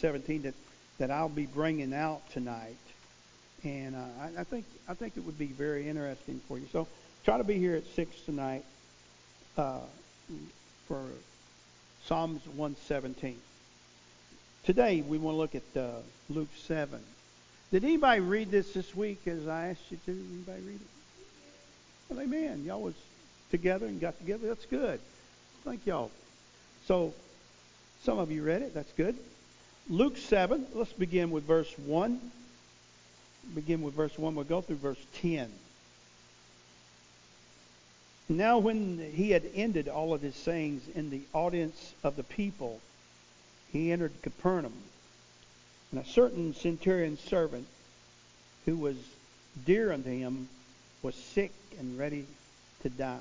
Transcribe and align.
17 0.00 0.42
that, 0.42 0.54
that 0.98 1.10
I'll 1.10 1.28
be 1.28 1.46
bringing 1.46 1.92
out 1.92 2.28
tonight. 2.30 2.76
And 3.62 3.94
uh, 3.94 3.98
I, 4.20 4.40
I 4.40 4.44
think 4.44 4.64
I 4.88 4.94
think 4.94 5.16
it 5.16 5.20
would 5.20 5.38
be 5.38 5.46
very 5.46 5.88
interesting 5.88 6.40
for 6.48 6.58
you. 6.58 6.66
So 6.72 6.88
try 7.24 7.36
to 7.36 7.44
be 7.44 7.58
here 7.58 7.76
at 7.76 7.84
6 7.94 8.20
tonight 8.22 8.64
uh, 9.58 9.80
for 10.88 11.02
Psalms 12.06 12.40
117. 12.46 13.36
Today 14.64 15.02
we 15.02 15.18
want 15.18 15.34
to 15.34 15.38
look 15.38 15.54
at 15.54 15.80
uh, 15.80 16.00
Luke 16.30 16.48
7. 16.66 17.00
Did 17.70 17.84
anybody 17.84 18.20
read 18.20 18.50
this 18.50 18.72
this 18.72 18.96
week 18.96 19.26
as 19.26 19.46
I 19.46 19.68
asked 19.68 19.90
you 19.90 19.98
to? 20.06 20.10
Anybody 20.10 20.62
read 20.66 20.80
it? 20.80 20.80
Well, 22.08 22.20
amen. 22.20 22.64
Y'all 22.64 22.82
was 22.82 22.94
together 23.50 23.86
and 23.86 24.00
got 24.00 24.18
together. 24.18 24.48
That's 24.48 24.66
good. 24.66 25.00
Thank 25.64 25.86
y'all. 25.86 26.10
So 26.86 27.12
some 28.02 28.18
of 28.18 28.30
you 28.30 28.42
read 28.42 28.62
it. 28.62 28.74
That's 28.74 28.92
good. 28.92 29.16
Luke 29.90 30.16
7, 30.16 30.66
let's 30.72 30.92
begin 30.92 31.32
with 31.32 31.42
verse 31.42 31.76
1. 31.76 32.20
Begin 33.56 33.82
with 33.82 33.92
verse 33.92 34.16
1. 34.16 34.36
We'll 34.36 34.44
go 34.44 34.60
through 34.60 34.76
verse 34.76 35.04
10. 35.20 35.50
Now, 38.28 38.58
when 38.58 39.10
he 39.12 39.32
had 39.32 39.42
ended 39.52 39.88
all 39.88 40.14
of 40.14 40.22
his 40.22 40.36
sayings 40.36 40.82
in 40.94 41.10
the 41.10 41.22
audience 41.32 41.92
of 42.04 42.14
the 42.14 42.22
people, 42.22 42.78
he 43.72 43.90
entered 43.90 44.12
Capernaum. 44.22 44.74
And 45.90 46.00
a 46.00 46.06
certain 46.06 46.54
centurion's 46.54 47.18
servant, 47.18 47.66
who 48.66 48.76
was 48.76 48.94
dear 49.66 49.90
unto 49.90 50.10
him, 50.10 50.48
was 51.02 51.16
sick 51.16 51.50
and 51.80 51.98
ready 51.98 52.26
to 52.84 52.90
die. 52.90 53.18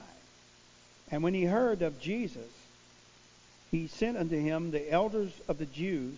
And 1.10 1.24
when 1.24 1.34
he 1.34 1.46
heard 1.46 1.82
of 1.82 2.00
Jesus, 2.00 2.52
he 3.72 3.88
sent 3.88 4.18
unto 4.18 4.40
him 4.40 4.70
the 4.70 4.92
elders 4.92 5.32
of 5.48 5.58
the 5.58 5.66
Jews, 5.66 6.14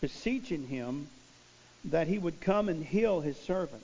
beseeching 0.00 0.66
him 0.66 1.08
that 1.86 2.06
he 2.06 2.18
would 2.18 2.40
come 2.40 2.68
and 2.68 2.84
heal 2.84 3.20
his 3.20 3.36
servant. 3.38 3.82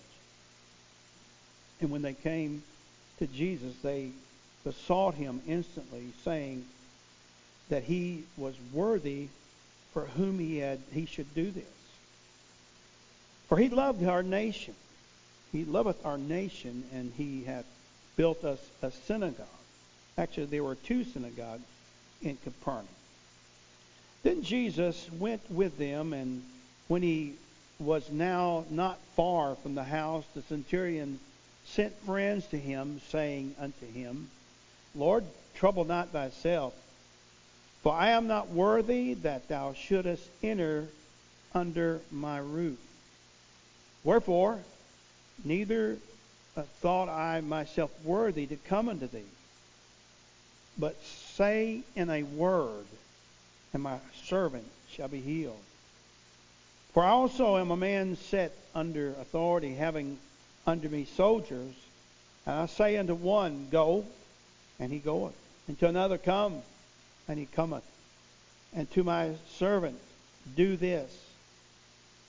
And 1.81 1.91
when 1.91 2.03
they 2.03 2.15
came 2.15 2.63
to 3.19 3.27
Jesus, 3.27 3.75
they 3.83 4.11
besought 4.65 5.15
him 5.15 5.41
instantly, 5.47 6.13
saying 6.25 6.65
that 7.69 7.85
he 7.85 8.25
was 8.37 8.55
worthy 8.73 9.29
for 9.93 10.07
whom 10.07 10.39
he 10.39 10.59
had 10.59 10.81
he 10.93 11.07
should 11.07 11.35
do 11.35 11.51
this. 11.51 11.65
For 13.49 13.57
he 13.57 13.69
loved 13.69 14.05
our 14.05 14.23
nation. 14.23 14.75
He 15.53 15.65
loveth 15.65 16.05
our 16.05 16.19
nation, 16.19 16.85
and 16.93 17.13
he 17.17 17.45
hath 17.45 17.65
built 18.17 18.45
us 18.45 18.59
a 18.83 18.91
synagogue. 18.91 19.47
Actually, 20.19 20.47
there 20.47 20.65
were 20.65 20.75
two 20.75 21.05
synagogues 21.05 21.63
in 22.23 22.37
Capernaum. 22.43 22.89
Then 24.27 24.43
Jesus 24.43 25.09
went 25.21 25.49
with 25.49 25.79
them, 25.79 26.13
and 26.13 26.43
when 26.89 27.01
he 27.01 27.35
was 27.79 28.11
now 28.11 28.65
not 28.71 28.99
far 29.15 29.55
from 29.55 29.77
the 29.77 29.85
house, 29.85 30.25
the 30.35 30.43
centurion 30.43 31.21
sent 31.65 31.97
friends 32.05 32.45
to 32.49 32.59
him, 32.59 33.01
saying 33.11 33.55
unto 33.61 33.87
him, 33.87 34.29
Lord, 34.97 35.23
trouble 35.55 35.85
not 35.85 36.09
thyself, 36.09 36.75
for 37.85 37.93
I 37.93 38.11
am 38.11 38.27
not 38.27 38.49
worthy 38.49 39.15
that 39.15 39.47
thou 39.47 39.75
shouldest 39.75 40.29
enter 40.43 40.89
under 41.55 42.01
my 42.11 42.39
roof. 42.39 42.81
Wherefore, 44.03 44.59
neither 45.45 45.99
thought 46.81 47.09
I 47.09 47.43
myself 47.43 47.93
worthy 48.03 48.47
to 48.49 48.57
come 48.57 48.89
unto 48.89 49.07
thee. 49.07 49.23
But 50.77 51.01
say 51.05 51.83
in 51.95 52.11
a 52.11 52.25
word, 52.25 52.87
and 53.77 53.83
my 53.83 53.99
servant 54.25 54.65
shall 54.89 55.09
be 55.09 55.21
healed. 55.21 55.61
For 56.95 57.05
I 57.05 57.11
also 57.11 57.59
am 57.59 57.71
a 57.71 57.77
man 57.77 58.17
set 58.17 58.57
under 58.75 59.11
authority, 59.21 59.75
having 59.75 60.17
under 60.67 60.89
me 60.89 61.05
soldiers. 61.05 61.75
And 62.47 62.55
I 62.55 62.67
say 62.67 62.97
unto 62.97 63.13
one, 63.13 63.69
Go, 63.71 64.07
and 64.81 64.91
he 64.91 64.99
goeth. 64.99 65.37
And 65.69 65.79
to 65.81 65.89
another, 65.89 66.17
Come, 66.17 66.63
and 67.29 67.39
he 67.39 67.45
cometh. 67.45 67.85
And 68.75 68.91
to 68.93 69.05
my 69.05 69.33
servant, 69.59 69.99
Do 70.57 70.79
this, 70.79 71.15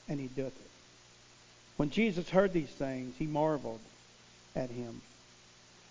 and 0.09 0.19
he 0.19 0.27
doeth 0.27 0.47
it. 0.47 0.71
When 1.77 1.91
Jesus 1.91 2.29
heard 2.29 2.51
these 2.51 2.67
things, 2.67 3.15
he 3.17 3.25
marveled 3.25 3.79
at 4.53 4.69
him 4.69 4.99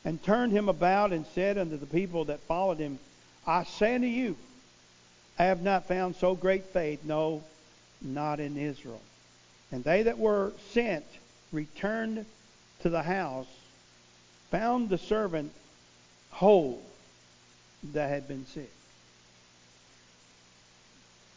and 0.05 0.23
turned 0.23 0.53
him 0.53 0.69
about 0.69 1.15
and 1.15 1.25
said 1.35 1.57
unto 1.57 1.79
the 1.79 1.87
people 1.87 2.27
that 2.27 2.41
followed 2.41 2.77
him, 2.77 2.99
I 3.47 3.65
say 3.65 3.95
unto 3.95 4.07
you, 4.07 4.37
I 5.39 5.45
have 5.45 5.63
not 5.63 5.87
found 5.87 6.17
so 6.17 6.35
great 6.35 6.65
faith, 6.67 7.05
no, 7.05 7.43
not 8.01 8.41
in 8.41 8.57
Israel. 8.57 9.01
And 9.71 9.85
they 9.85 10.05
that 10.05 10.19
were 10.19 10.53
sent 10.71 11.05
returned 11.53 12.25
to 12.83 12.89
the 12.89 13.03
house, 13.03 13.47
found 14.51 14.89
the 14.89 14.99
servant 14.99 15.53
whole 16.31 16.83
that 17.93 18.09
had 18.09 18.29
been 18.29 18.47
sick. 18.47 18.71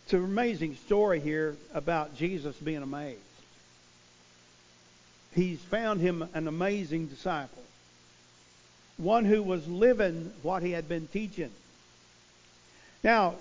It's 0.06 0.14
an 0.14 0.24
amazing 0.24 0.76
story 0.76 1.20
here 1.20 1.56
about 1.74 2.16
Jesus 2.16 2.56
being 2.58 2.82
amazed. 2.82 3.20
He's 5.36 5.60
found 5.60 6.02
him 6.02 6.28
an 6.34 6.48
amazing 6.48 7.08
disciple 7.08 7.64
one 9.00 9.24
who 9.26 9.42
was 9.42 9.66
living 9.68 10.32
what 10.44 10.62
he 10.62 10.72
had 10.72 10.88
been 10.88 11.08
teaching. 11.08 11.50
Now, 13.04 13.36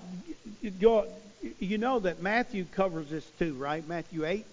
you 0.60 1.78
know 1.78 1.98
that 2.00 2.22
Matthew 2.22 2.64
covers 2.64 3.10
this 3.10 3.26
too, 3.38 3.54
right? 3.54 3.86
Matthew 3.86 4.24
8, 4.24 4.44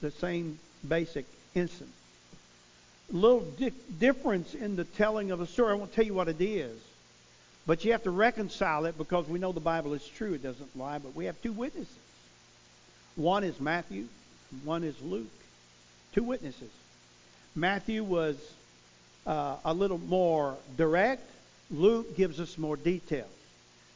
the 0.00 0.10
same 0.10 0.58
basic 0.86 1.26
instance. 1.54 1.90
A 3.12 3.16
little 3.16 3.40
di- 3.40 3.72
difference 3.98 4.54
in 4.54 4.76
the 4.76 4.84
telling 4.84 5.30
of 5.30 5.38
the 5.38 5.46
story. 5.46 5.72
I 5.72 5.74
won't 5.74 5.92
tell 5.92 6.04
you 6.04 6.14
what 6.14 6.28
it 6.28 6.40
is, 6.40 6.78
but 7.66 7.84
you 7.84 7.92
have 7.92 8.02
to 8.04 8.10
reconcile 8.10 8.86
it 8.86 8.96
because 8.96 9.28
we 9.28 9.38
know 9.38 9.52
the 9.52 9.60
Bible 9.60 9.92
is 9.94 10.06
true. 10.06 10.34
It 10.34 10.42
doesn't 10.42 10.76
lie, 10.76 10.98
but 10.98 11.14
we 11.14 11.26
have 11.26 11.40
two 11.42 11.52
witnesses. 11.52 11.96
One 13.16 13.44
is 13.44 13.60
Matthew, 13.60 14.06
one 14.64 14.84
is 14.84 15.00
Luke. 15.02 15.26
Two 16.12 16.22
witnesses. 16.22 16.70
Matthew 17.56 18.02
was 18.02 18.36
uh, 19.26 19.56
a 19.64 19.74
little 19.74 19.98
more 19.98 20.56
direct. 20.76 21.28
Luke 21.70 22.16
gives 22.16 22.40
us 22.40 22.56
more 22.58 22.76
details. 22.76 23.28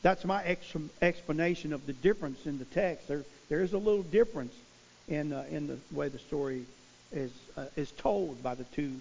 That's 0.03 0.25
my 0.25 0.43
ex- 0.45 0.75
explanation 1.03 1.73
of 1.73 1.87
the 1.87 1.93
difference 1.93 2.47
in 2.47 2.59
the 2.59 2.65
text. 2.67 3.09
There, 3.09 3.25
there 3.49 3.63
is 3.63 3.73
a 3.73 3.79
little 3.79 4.03
difference 4.03 4.55
in 5.09 5.33
uh, 5.33 5.45
in 5.51 5.67
the 5.67 5.79
way 5.91 6.09
the 6.09 6.19
story 6.19 6.65
is 7.13 7.33
uh, 7.57 7.67
is 7.77 7.91
told 7.93 8.43
by 8.43 8.55
the 8.55 8.65
two 8.65 8.93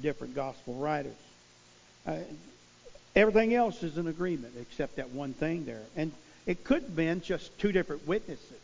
different 0.00 0.34
gospel 0.34 0.74
writers. 0.74 1.16
Uh, 2.06 2.18
everything 3.14 3.54
else 3.54 3.82
is 3.82 3.98
in 3.98 4.06
agreement 4.06 4.54
except 4.60 4.96
that 4.96 5.10
one 5.10 5.34
thing 5.34 5.64
there, 5.64 5.82
and 5.96 6.12
it 6.46 6.64
could 6.64 6.82
have 6.82 6.96
been 6.96 7.20
just 7.20 7.56
two 7.58 7.72
different 7.72 8.06
witnesses. 8.06 8.60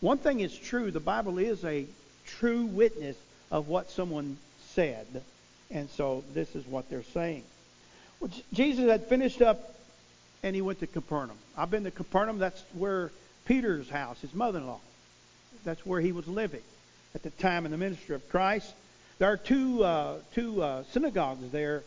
One 0.00 0.18
thing 0.18 0.40
is 0.40 0.56
true: 0.56 0.90
the 0.90 1.00
Bible 1.00 1.38
is 1.38 1.64
a 1.64 1.86
true 2.26 2.66
witness 2.66 3.16
of 3.50 3.68
what 3.68 3.90
someone 3.90 4.36
said. 4.74 5.22
And 5.70 5.90
so 5.90 6.24
this 6.32 6.54
is 6.54 6.66
what 6.66 6.88
they're 6.88 7.02
saying. 7.02 7.44
Well, 8.20 8.30
Jesus 8.52 8.88
had 8.88 9.06
finished 9.06 9.42
up 9.42 9.74
and 10.42 10.54
he 10.54 10.62
went 10.62 10.80
to 10.80 10.86
Capernaum. 10.86 11.36
I've 11.56 11.70
been 11.70 11.84
to 11.84 11.90
Capernaum. 11.90 12.38
That's 12.38 12.62
where 12.74 13.10
Peter's 13.46 13.88
house, 13.88 14.20
his 14.20 14.34
mother-in-law, 14.34 14.80
that's 15.64 15.84
where 15.84 16.00
he 16.00 16.12
was 16.12 16.26
living 16.28 16.62
at 17.14 17.22
the 17.22 17.30
time 17.30 17.64
in 17.64 17.70
the 17.70 17.78
ministry 17.78 18.14
of 18.14 18.28
Christ. 18.28 18.72
There 19.18 19.30
are 19.30 19.36
two 19.36 19.82
uh, 19.82 20.18
two 20.34 20.62
uh, 20.62 20.84
synagogues 20.92 21.50
there 21.50 21.82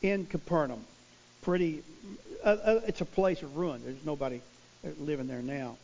in 0.00 0.26
Capernaum. 0.26 0.84
Pretty, 1.42 1.82
uh, 2.44 2.48
uh 2.48 2.80
it's 2.86 3.00
a 3.00 3.04
place 3.04 3.42
of 3.42 3.56
ruin. 3.56 3.82
There's 3.84 4.04
nobody 4.04 4.40
living 4.98 5.28
there 5.28 5.42
now. 5.42 5.76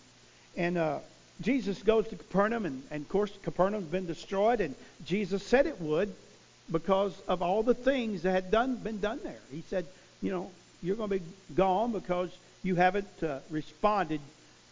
And 0.57 0.79
uh, 0.79 0.99
Jesus 1.41 1.83
goes 1.83 2.09
to 2.09 2.17
Capernaum, 2.17 2.67
and, 2.67 2.83
and 2.91 3.03
of 3.03 3.09
course 3.09 3.31
Capernaum's 3.45 3.87
been 3.87 4.07
destroyed, 4.07 4.61
and 4.61 4.75
Jesus 5.05 5.43
said 5.43 5.67
it 5.67 5.81
would 5.81 6.13
because 6.71 7.15
of 7.29 7.43
all 7.43 7.63
the 7.63 7.75
things 7.75 8.23
that 8.23 8.33
had 8.33 8.51
done 8.51 8.77
been 8.77 9.01
done 9.01 9.21
there. 9.23 9.41
He 9.51 9.63
said, 9.69 9.87
you 10.23 10.31
know, 10.31 10.51
you're 10.83 10.97
going 10.97 11.11
to 11.11 11.19
be 11.19 11.25
gone 11.55 11.93
because 11.93 12.31
you 12.63 12.75
haven't 12.75 13.23
uh, 13.23 13.39
responded 13.51 14.21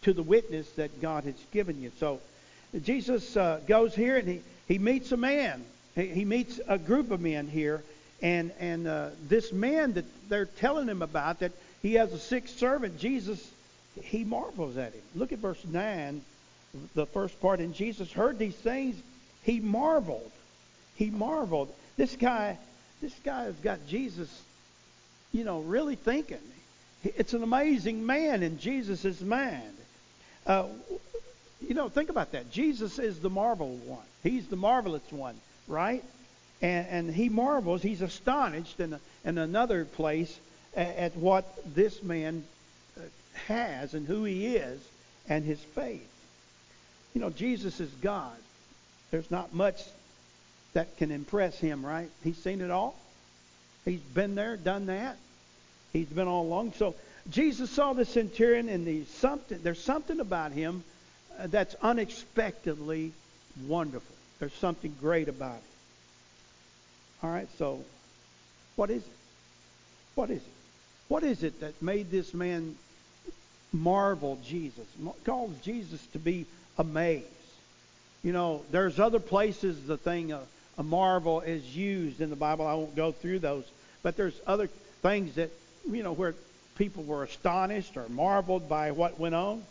to 0.03 0.13
the 0.13 0.23
witness 0.23 0.69
that 0.71 1.01
God 1.01 1.23
has 1.25 1.35
given 1.51 1.81
you. 1.81 1.91
So 1.99 2.19
Jesus 2.83 3.35
uh, 3.35 3.59
goes 3.67 3.95
here 3.95 4.17
and 4.17 4.27
he, 4.27 4.41
he 4.67 4.77
meets 4.77 5.11
a 5.11 5.17
man. 5.17 5.63
He, 5.95 6.07
he 6.07 6.25
meets 6.25 6.59
a 6.67 6.77
group 6.77 7.11
of 7.11 7.21
men 7.21 7.47
here. 7.47 7.83
And, 8.21 8.51
and 8.59 8.87
uh, 8.87 9.09
this 9.27 9.51
man 9.51 9.93
that 9.93 10.05
they're 10.29 10.45
telling 10.45 10.87
him 10.87 11.01
about, 11.01 11.39
that 11.39 11.51
he 11.81 11.95
has 11.95 12.11
a 12.13 12.19
sick 12.19 12.47
servant, 12.47 12.99
Jesus, 12.99 13.51
he 14.01 14.23
marvels 14.23 14.77
at 14.77 14.93
him. 14.93 15.01
Look 15.15 15.31
at 15.31 15.39
verse 15.39 15.63
9, 15.65 16.21
the 16.95 17.05
first 17.05 17.39
part. 17.41 17.59
And 17.59 17.73
Jesus 17.73 18.11
heard 18.11 18.39
these 18.39 18.55
things, 18.55 18.95
he 19.43 19.59
marveled. 19.59 20.31
He 20.95 21.09
marveled. 21.09 21.73
This 21.95 22.15
guy, 22.15 22.57
this 23.01 23.13
guy 23.23 23.43
has 23.43 23.55
got 23.55 23.87
Jesus, 23.87 24.29
you 25.37 25.43
know, 25.43 25.59
really 25.59 25.95
thinking. 25.95 26.41
It's 27.03 27.33
an 27.33 27.43
amazing 27.43 28.05
man 28.05 28.41
in 28.41 28.57
Jesus' 28.57 29.21
mind. 29.21 29.77
Uh, 30.47 30.65
you 31.61 31.75
know, 31.75 31.89
think 31.89 32.09
about 32.09 32.31
that. 32.31 32.51
Jesus 32.51 32.97
is 32.97 33.19
the 33.19 33.29
marvel 33.29 33.75
one. 33.85 34.05
He's 34.23 34.47
the 34.47 34.55
marvelous 34.55 35.03
one, 35.11 35.35
right? 35.67 36.03
And, 36.61 36.87
and 36.87 37.13
he 37.13 37.29
marvels, 37.29 37.83
he's 37.83 38.01
astonished 38.01 38.79
in, 38.79 38.97
in 39.23 39.37
another 39.37 39.85
place 39.85 40.35
at, 40.75 40.95
at 40.95 41.15
what 41.15 41.45
this 41.75 42.01
man 42.01 42.43
uh, 42.97 43.01
has 43.45 43.93
and 43.93 44.07
who 44.07 44.23
he 44.23 44.55
is 44.55 44.81
and 45.29 45.45
his 45.45 45.59
faith. 45.59 46.09
You 47.13 47.21
know, 47.21 47.29
Jesus 47.29 47.79
is 47.79 47.91
God. 48.01 48.35
There's 49.11 49.29
not 49.29 49.53
much 49.53 49.83
that 50.73 50.97
can 50.97 51.11
impress 51.11 51.59
him, 51.59 51.85
right? 51.85 52.09
He's 52.23 52.37
seen 52.37 52.61
it 52.61 52.71
all. 52.71 52.95
He's 53.85 53.99
been 53.99 54.33
there, 54.33 54.57
done 54.57 54.87
that. 54.87 55.17
He's 55.93 56.07
been 56.07 56.27
all 56.27 56.43
along. 56.43 56.73
So 56.73 56.95
Jesus 57.29 57.69
saw 57.69 57.93
the 57.93 58.05
centurion, 58.05 58.69
and 58.69 58.85
the 58.85 59.03
something, 59.05 59.59
there's 59.61 59.81
something 59.81 60.19
about 60.19 60.51
him 60.51 60.83
uh, 61.39 61.47
that's 61.47 61.75
unexpectedly 61.81 63.11
wonderful. 63.67 64.15
There's 64.39 64.53
something 64.53 64.95
great 65.01 65.27
about 65.27 65.57
it. 65.57 67.23
All 67.23 67.29
right, 67.29 67.47
so 67.57 67.83
what 68.75 68.89
is 68.89 69.01
it? 69.01 69.11
What 70.15 70.29
is 70.29 70.37
it? 70.37 70.53
What 71.07 71.23
is 71.23 71.43
it 71.43 71.59
that 71.61 71.81
made 71.81 72.11
this 72.11 72.33
man 72.33 72.75
marvel 73.73 74.39
Jesus, 74.45 74.85
calls 75.25 75.53
Jesus 75.63 76.05
to 76.07 76.19
be 76.19 76.45
amazed? 76.77 77.25
You 78.23 78.33
know, 78.33 78.63
there's 78.71 78.99
other 78.99 79.19
places 79.19 79.85
the 79.85 79.97
thing 79.97 80.31
a, 80.31 80.41
a 80.77 80.83
marvel 80.83 81.41
is 81.41 81.75
used 81.75 82.21
in 82.21 82.29
the 82.29 82.35
Bible. 82.35 82.67
I 82.67 82.73
won't 82.73 82.95
go 82.95 83.11
through 83.11 83.39
those, 83.39 83.65
but 84.03 84.15
there's 84.15 84.39
other 84.45 84.67
things 85.01 85.35
that 85.35 85.51
you 85.91 86.03
know 86.03 86.13
where 86.13 86.35
people 86.77 87.03
were 87.03 87.23
astonished 87.23 87.97
or 87.97 88.07
marveled 88.09 88.69
by 88.69 88.91
what 88.91 89.19
went 89.19 89.35
on. 89.35 89.63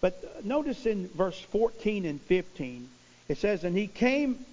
But 0.00 0.44
notice 0.44 0.86
in 0.86 1.08
verse 1.08 1.38
14 1.38 2.06
and 2.06 2.20
15, 2.22 2.88
it 3.28 3.38
says, 3.38 3.64
And 3.64 3.76
he 3.76 3.86
came 3.86 4.44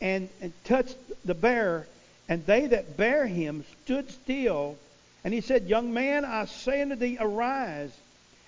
and, 0.00 0.28
and 0.40 0.52
touched 0.64 0.96
the 1.24 1.34
bier, 1.34 1.86
and 2.28 2.44
they 2.46 2.66
that 2.68 2.96
bare 2.96 3.26
him 3.26 3.64
stood 3.84 4.10
still. 4.10 4.76
And 5.24 5.34
he 5.34 5.40
said, 5.40 5.68
Young 5.68 5.92
man, 5.92 6.24
I 6.24 6.46
say 6.46 6.82
unto 6.82 6.96
thee, 6.96 7.18
arise. 7.20 7.92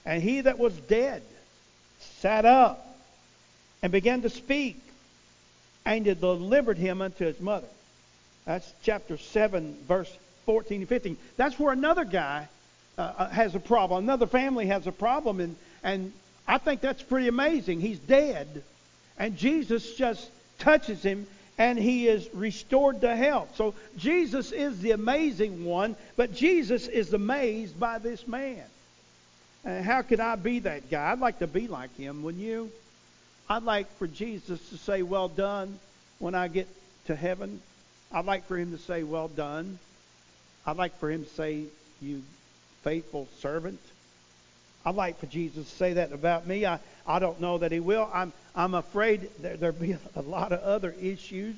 And 0.04 0.22
he 0.22 0.42
that 0.42 0.58
was 0.58 0.74
dead 0.74 1.22
sat 2.20 2.44
up 2.44 2.82
and 3.82 3.92
began 3.92 4.22
to 4.22 4.30
speak, 4.30 4.80
and 5.84 6.04
delivered 6.04 6.78
him 6.78 7.00
unto 7.02 7.24
his 7.24 7.40
mother. 7.40 7.68
That's 8.44 8.70
chapter 8.82 9.18
7, 9.18 9.76
verse 9.86 10.10
14 10.46 10.80
and 10.80 10.88
15. 10.88 11.16
That's 11.36 11.58
where 11.58 11.72
another 11.72 12.04
guy 12.04 12.48
uh, 12.96 13.12
uh, 13.18 13.28
has 13.28 13.54
a 13.54 13.60
problem. 13.60 14.04
Another 14.04 14.26
family 14.26 14.66
has 14.66 14.86
a 14.86 14.92
problem, 14.92 15.40
and, 15.40 15.56
and 15.82 16.12
I 16.48 16.58
think 16.58 16.80
that's 16.80 17.02
pretty 17.02 17.28
amazing. 17.28 17.80
He's 17.80 17.98
dead, 17.98 18.62
and 19.18 19.36
Jesus 19.36 19.94
just 19.94 20.30
touches 20.58 21.02
him, 21.02 21.26
and 21.58 21.78
he 21.78 22.08
is 22.08 22.28
restored 22.32 23.00
to 23.02 23.14
health. 23.14 23.54
So 23.56 23.74
Jesus 23.98 24.52
is 24.52 24.80
the 24.80 24.92
amazing 24.92 25.64
one, 25.64 25.96
but 26.16 26.34
Jesus 26.34 26.88
is 26.88 27.12
amazed 27.12 27.78
by 27.78 27.98
this 27.98 28.26
man. 28.26 28.62
And 29.64 29.84
how 29.84 30.02
could 30.02 30.20
I 30.20 30.36
be 30.36 30.60
that 30.60 30.90
guy? 30.90 31.10
I'd 31.10 31.18
like 31.18 31.40
to 31.40 31.46
be 31.46 31.66
like 31.66 31.94
him, 31.96 32.22
wouldn't 32.22 32.42
you? 32.42 32.70
I'd 33.48 33.64
like 33.64 33.92
for 33.98 34.06
Jesus 34.06 34.60
to 34.70 34.78
say, 34.78 35.02
Well 35.02 35.28
done, 35.28 35.78
when 36.18 36.34
I 36.34 36.48
get 36.48 36.68
to 37.06 37.16
heaven. 37.16 37.60
I'd 38.12 38.24
like 38.24 38.46
for 38.46 38.56
him 38.56 38.72
to 38.72 38.78
say, 38.78 39.02
Well 39.02 39.28
done. 39.28 39.78
I'd 40.66 40.76
like 40.76 40.98
for 40.98 41.10
him 41.10 41.24
to 41.24 41.30
say, 41.30 41.64
You 42.00 42.22
faithful 42.82 43.28
servant. 43.40 43.80
I'd 44.84 44.94
like 44.94 45.18
for 45.18 45.26
Jesus 45.26 45.68
to 45.68 45.76
say 45.76 45.94
that 45.94 46.12
about 46.12 46.46
me. 46.46 46.64
I, 46.64 46.78
I 47.06 47.18
don't 47.18 47.40
know 47.40 47.58
that 47.58 47.72
he 47.72 47.80
will. 47.80 48.08
I'm, 48.12 48.32
I'm 48.54 48.74
afraid 48.74 49.28
there, 49.40 49.56
there'll 49.56 49.74
be 49.74 49.96
a 50.14 50.22
lot 50.22 50.52
of 50.52 50.60
other 50.60 50.94
issues 51.00 51.56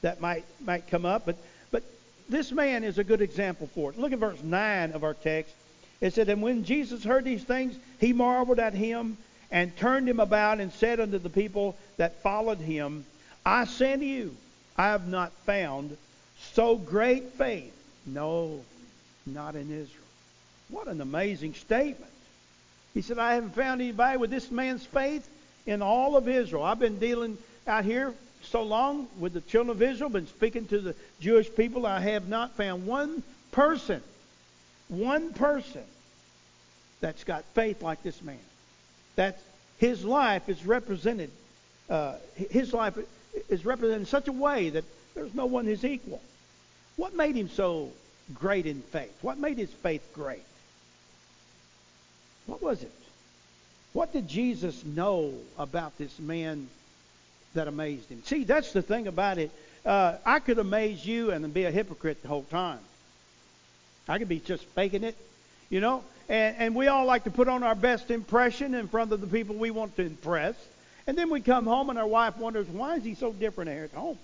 that 0.00 0.20
might, 0.20 0.44
might 0.64 0.88
come 0.88 1.04
up. 1.04 1.26
But, 1.26 1.36
but 1.70 1.82
this 2.28 2.50
man 2.50 2.84
is 2.84 2.98
a 2.98 3.04
good 3.04 3.20
example 3.20 3.68
for 3.74 3.90
it. 3.90 3.98
Look 3.98 4.12
at 4.12 4.18
verse 4.18 4.42
9 4.42 4.92
of 4.92 5.04
our 5.04 5.14
text. 5.14 5.54
It 6.00 6.14
said, 6.14 6.28
And 6.28 6.40
when 6.40 6.64
Jesus 6.64 7.04
heard 7.04 7.24
these 7.24 7.44
things, 7.44 7.76
he 8.00 8.12
marveled 8.12 8.58
at 8.58 8.72
him 8.72 9.18
and 9.50 9.76
turned 9.76 10.08
him 10.08 10.18
about 10.18 10.58
and 10.58 10.72
said 10.72 10.98
unto 10.98 11.18
the 11.18 11.28
people 11.28 11.76
that 11.98 12.22
followed 12.22 12.58
him, 12.58 13.04
I 13.44 13.66
say 13.66 13.98
you, 13.98 14.34
I 14.78 14.88
have 14.88 15.06
not 15.06 15.32
found 15.44 15.96
so 16.54 16.76
great 16.76 17.34
faith. 17.34 17.74
No, 18.06 18.60
not 19.26 19.54
in 19.54 19.70
Israel. 19.70 19.88
What 20.68 20.88
an 20.88 21.00
amazing 21.00 21.54
statement. 21.54 22.10
He 22.94 23.02
said, 23.02 23.18
I 23.18 23.34
haven't 23.34 23.54
found 23.54 23.80
anybody 23.80 24.18
with 24.18 24.30
this 24.30 24.50
man's 24.50 24.84
faith 24.84 25.28
in 25.66 25.82
all 25.82 26.16
of 26.16 26.28
Israel. 26.28 26.62
I've 26.62 26.78
been 26.78 26.98
dealing 26.98 27.38
out 27.66 27.84
here 27.84 28.12
so 28.42 28.62
long 28.62 29.08
with 29.18 29.32
the 29.32 29.40
children 29.42 29.76
of 29.76 29.82
Israel, 29.82 30.10
been 30.10 30.26
speaking 30.26 30.66
to 30.66 30.80
the 30.80 30.94
Jewish 31.20 31.54
people. 31.54 31.86
I 31.86 32.00
have 32.00 32.28
not 32.28 32.56
found 32.56 32.86
one 32.86 33.22
person, 33.52 34.02
one 34.88 35.32
person 35.32 35.84
that's 37.00 37.24
got 37.24 37.44
faith 37.54 37.82
like 37.82 38.02
this 38.02 38.20
man. 38.22 38.38
That 39.16 39.38
his 39.78 40.04
life 40.04 40.48
is 40.48 40.64
represented, 40.64 41.30
uh, 41.88 42.14
his 42.34 42.72
life 42.72 42.98
is 43.48 43.64
represented 43.64 44.00
in 44.00 44.06
such 44.06 44.28
a 44.28 44.32
way 44.32 44.70
that 44.70 44.84
there's 45.14 45.34
no 45.34 45.46
one 45.46 45.66
his 45.66 45.84
equal. 45.84 46.20
What 46.96 47.14
made 47.14 47.34
him 47.34 47.48
so 47.48 47.90
great 48.34 48.66
in 48.66 48.82
faith? 48.82 49.16
What 49.22 49.38
made 49.38 49.58
his 49.58 49.70
faith 49.70 50.06
great? 50.12 50.44
What 52.46 52.62
was 52.62 52.82
it? 52.82 52.92
What 53.92 54.12
did 54.12 54.28
Jesus 54.28 54.84
know 54.84 55.34
about 55.58 55.96
this 55.98 56.18
man 56.18 56.68
that 57.54 57.68
amazed 57.68 58.08
him? 58.08 58.22
See, 58.24 58.44
that's 58.44 58.72
the 58.72 58.82
thing 58.82 59.06
about 59.06 59.38
it. 59.38 59.50
Uh, 59.84 60.16
I 60.24 60.38
could 60.38 60.58
amaze 60.58 61.04
you 61.04 61.30
and 61.30 61.52
be 61.52 61.64
a 61.64 61.70
hypocrite 61.70 62.22
the 62.22 62.28
whole 62.28 62.44
time. 62.44 62.78
I 64.08 64.18
could 64.18 64.28
be 64.28 64.40
just 64.40 64.64
faking 64.66 65.04
it, 65.04 65.16
you 65.70 65.80
know. 65.80 66.04
And, 66.28 66.56
and 66.56 66.74
we 66.74 66.88
all 66.88 67.04
like 67.04 67.24
to 67.24 67.30
put 67.30 67.48
on 67.48 67.62
our 67.62 67.74
best 67.74 68.10
impression 68.10 68.74
in 68.74 68.88
front 68.88 69.12
of 69.12 69.20
the 69.20 69.26
people 69.26 69.56
we 69.56 69.70
want 69.70 69.96
to 69.96 70.02
impress. 70.02 70.54
And 71.06 71.18
then 71.18 71.30
we 71.30 71.40
come 71.40 71.66
home 71.66 71.90
and 71.90 71.98
our 71.98 72.06
wife 72.06 72.36
wonders, 72.36 72.66
why 72.68 72.96
is 72.96 73.04
he 73.04 73.14
so 73.14 73.32
different 73.32 73.70
here 73.70 73.84
at 73.84 73.92
home? 73.92 74.18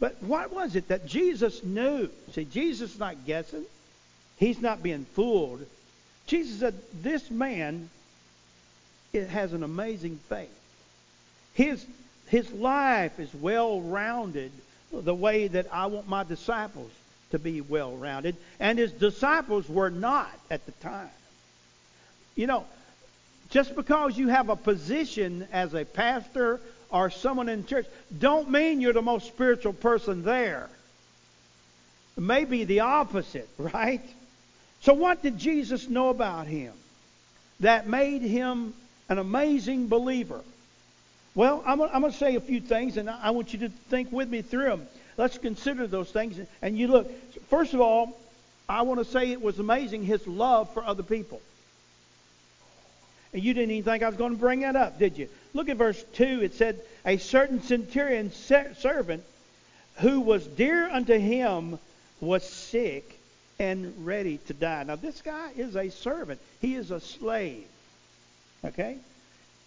But 0.00 0.22
what 0.22 0.52
was 0.52 0.76
it 0.76 0.88
that 0.88 1.06
Jesus 1.06 1.62
knew? 1.62 2.08
See, 2.32 2.44
Jesus 2.44 2.94
is 2.94 2.98
not 2.98 3.24
guessing. 3.26 3.64
He's 4.38 4.60
not 4.60 4.82
being 4.82 5.04
fooled. 5.14 5.64
Jesus 6.26 6.58
said, 6.60 6.74
This 7.02 7.30
man 7.30 7.88
has 9.12 9.52
an 9.52 9.62
amazing 9.62 10.18
faith. 10.28 10.50
His, 11.54 11.84
his 12.28 12.50
life 12.52 13.20
is 13.20 13.32
well 13.34 13.80
rounded 13.80 14.50
the 14.92 15.14
way 15.14 15.48
that 15.48 15.66
I 15.72 15.86
want 15.86 16.08
my 16.08 16.24
disciples 16.24 16.90
to 17.30 17.38
be 17.38 17.60
well 17.60 17.96
rounded. 17.96 18.36
And 18.58 18.78
his 18.78 18.92
disciples 18.92 19.68
were 19.68 19.90
not 19.90 20.32
at 20.50 20.64
the 20.66 20.72
time. 20.72 21.10
You 22.34 22.46
know, 22.46 22.64
just 23.50 23.76
because 23.76 24.18
you 24.18 24.28
have 24.28 24.48
a 24.48 24.56
position 24.56 25.46
as 25.52 25.74
a 25.74 25.84
pastor 25.84 26.60
or 26.90 27.10
someone 27.10 27.48
in 27.48 27.66
church, 27.66 27.86
don't 28.16 28.50
mean 28.50 28.80
you're 28.80 28.92
the 28.92 29.02
most 29.02 29.26
spiritual 29.26 29.72
person 29.72 30.22
there. 30.22 30.68
Maybe 32.16 32.64
the 32.64 32.80
opposite, 32.80 33.48
right? 33.58 34.02
So, 34.82 34.92
what 34.92 35.22
did 35.22 35.38
Jesus 35.38 35.88
know 35.88 36.10
about 36.10 36.46
him 36.46 36.72
that 37.60 37.88
made 37.88 38.22
him 38.22 38.74
an 39.08 39.18
amazing 39.18 39.88
believer? 39.88 40.40
Well, 41.34 41.62
I'm, 41.66 41.80
I'm 41.82 42.00
going 42.00 42.12
to 42.12 42.18
say 42.18 42.36
a 42.36 42.40
few 42.40 42.60
things, 42.60 42.96
and 42.96 43.10
I 43.10 43.30
want 43.30 43.52
you 43.52 43.60
to 43.60 43.68
think 43.68 44.12
with 44.12 44.28
me 44.28 44.42
through 44.42 44.66
them. 44.66 44.86
Let's 45.16 45.38
consider 45.38 45.86
those 45.86 46.10
things. 46.10 46.38
And 46.62 46.78
you 46.78 46.88
look, 46.88 47.10
first 47.48 47.74
of 47.74 47.80
all, 47.80 48.18
I 48.68 48.82
want 48.82 49.00
to 49.00 49.04
say 49.04 49.30
it 49.32 49.42
was 49.42 49.58
amazing 49.58 50.04
his 50.04 50.26
love 50.26 50.72
for 50.72 50.84
other 50.84 51.02
people. 51.02 51.40
And 53.34 53.42
you 53.42 53.52
didn't 53.52 53.72
even 53.72 53.84
think 53.84 54.02
I 54.04 54.08
was 54.08 54.16
going 54.16 54.32
to 54.32 54.38
bring 54.38 54.60
that 54.60 54.76
up, 54.76 54.98
did 54.98 55.18
you? 55.18 55.28
Look 55.52 55.68
at 55.68 55.76
verse 55.76 56.02
2. 56.14 56.42
It 56.42 56.54
said, 56.54 56.80
A 57.04 57.18
certain 57.18 57.60
centurion 57.62 58.32
servant 58.32 59.24
who 59.96 60.20
was 60.20 60.46
dear 60.46 60.88
unto 60.88 61.18
him 61.18 61.80
was 62.20 62.48
sick 62.48 63.18
and 63.58 64.06
ready 64.06 64.38
to 64.46 64.54
die. 64.54 64.84
Now, 64.84 64.96
this 64.96 65.20
guy 65.20 65.50
is 65.56 65.76
a 65.76 65.90
servant, 65.90 66.40
he 66.60 66.76
is 66.76 66.92
a 66.92 67.00
slave. 67.00 67.66
Okay? 68.64 68.98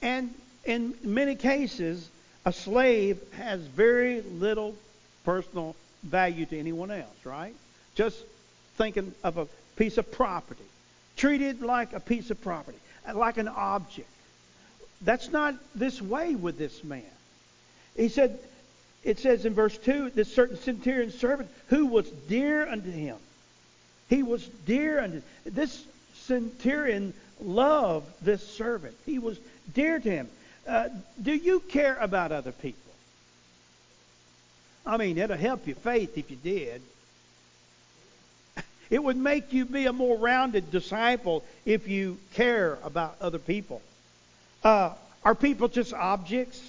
And 0.01 0.33
in 0.63 0.95
many 1.03 1.35
cases, 1.35 2.09
a 2.45 2.53
slave 2.53 3.19
has 3.33 3.59
very 3.59 4.21
little 4.21 4.75
personal 5.25 5.75
value 6.03 6.45
to 6.45 6.57
anyone 6.57 6.91
else, 6.91 7.25
right? 7.25 7.53
Just 7.95 8.17
thinking 8.77 9.13
of 9.25 9.37
a 9.37 9.47
piece 9.75 9.97
of 9.97 10.09
property, 10.09 10.63
treated 11.17 11.61
like 11.61 11.91
a 11.91 11.99
piece 11.99 12.29
of 12.29 12.39
property, 12.41 12.77
like 13.13 13.37
an 13.37 13.47
object. 13.47 14.09
That's 15.01 15.31
not 15.31 15.55
this 15.75 16.01
way 16.01 16.35
with 16.35 16.57
this 16.57 16.83
man. 16.83 17.03
He 17.95 18.09
said, 18.09 18.39
it 19.03 19.19
says 19.19 19.45
in 19.45 19.53
verse 19.53 19.77
2, 19.77 20.11
this 20.11 20.33
certain 20.33 20.57
centurion 20.57 21.11
servant 21.11 21.49
who 21.67 21.85
was 21.87 22.09
dear 22.27 22.67
unto 22.67 22.91
him. 22.91 23.17
He 24.09 24.23
was 24.23 24.47
dear 24.65 24.99
unto 24.99 25.21
this 25.45 25.83
centurion 26.23 27.13
loved 27.41 28.07
this 28.21 28.45
servant. 28.55 28.95
He 29.05 29.19
was 29.19 29.37
dear 29.73 29.99
to 29.99 30.09
him. 30.09 30.29
Uh, 30.67 30.89
do 31.21 31.33
you 31.33 31.59
care 31.61 31.97
about 31.99 32.31
other 32.31 32.51
people? 32.51 32.81
I 34.85 34.97
mean, 34.97 35.17
it'll 35.17 35.37
help 35.37 35.67
your 35.67 35.75
faith 35.75 36.17
if 36.17 36.31
you 36.31 36.37
did. 36.37 36.81
It 38.89 39.03
would 39.03 39.17
make 39.17 39.53
you 39.53 39.65
be 39.65 39.85
a 39.85 39.93
more 39.93 40.17
rounded 40.17 40.71
disciple 40.71 41.43
if 41.65 41.87
you 41.87 42.17
care 42.33 42.77
about 42.83 43.15
other 43.19 43.39
people. 43.39 43.81
Uh, 44.63 44.93
are 45.23 45.35
people 45.35 45.67
just 45.67 45.93
objects? 45.93 46.61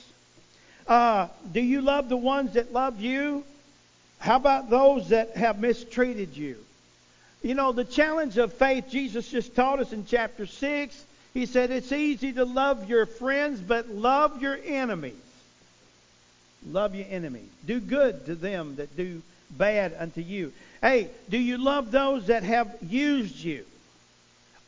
Uh, 0.86 1.28
do 1.52 1.60
you 1.60 1.80
love 1.80 2.08
the 2.08 2.16
ones 2.16 2.54
that 2.54 2.72
love 2.72 3.00
you? 3.00 3.44
How 4.18 4.36
about 4.36 4.68
those 4.68 5.10
that 5.10 5.36
have 5.36 5.60
mistreated 5.60 6.36
you? 6.36 6.56
You 7.42 7.54
know, 7.54 7.70
the 7.72 7.84
challenge 7.84 8.36
of 8.36 8.52
faith, 8.52 8.86
Jesus 8.90 9.28
just 9.28 9.54
taught 9.54 9.78
us 9.78 9.92
in 9.92 10.04
chapter 10.06 10.46
6. 10.46 11.04
He 11.34 11.46
said 11.46 11.70
it's 11.70 11.92
easy 11.92 12.32
to 12.32 12.44
love 12.44 12.88
your 12.88 13.06
friends, 13.06 13.60
but 13.60 13.88
love 13.88 14.42
your 14.42 14.58
enemies. 14.64 15.14
Love 16.66 16.96
your 16.96 17.06
enemies. 17.08 17.48
Do 17.64 17.78
good 17.78 18.26
to 18.26 18.34
them 18.34 18.76
that 18.76 18.96
do 18.96 19.22
bad 19.50 19.94
unto 19.98 20.20
you. 20.20 20.52
Hey, 20.80 21.10
do 21.28 21.38
you 21.38 21.58
love 21.58 21.90
those 21.90 22.26
that 22.26 22.42
have 22.42 22.74
used 22.82 23.36
you? 23.36 23.64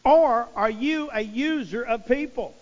Or 0.04 0.48
are 0.56 0.70
you 0.70 1.10
a 1.12 1.20
user 1.20 1.82
of 1.82 2.06
people? 2.06 2.54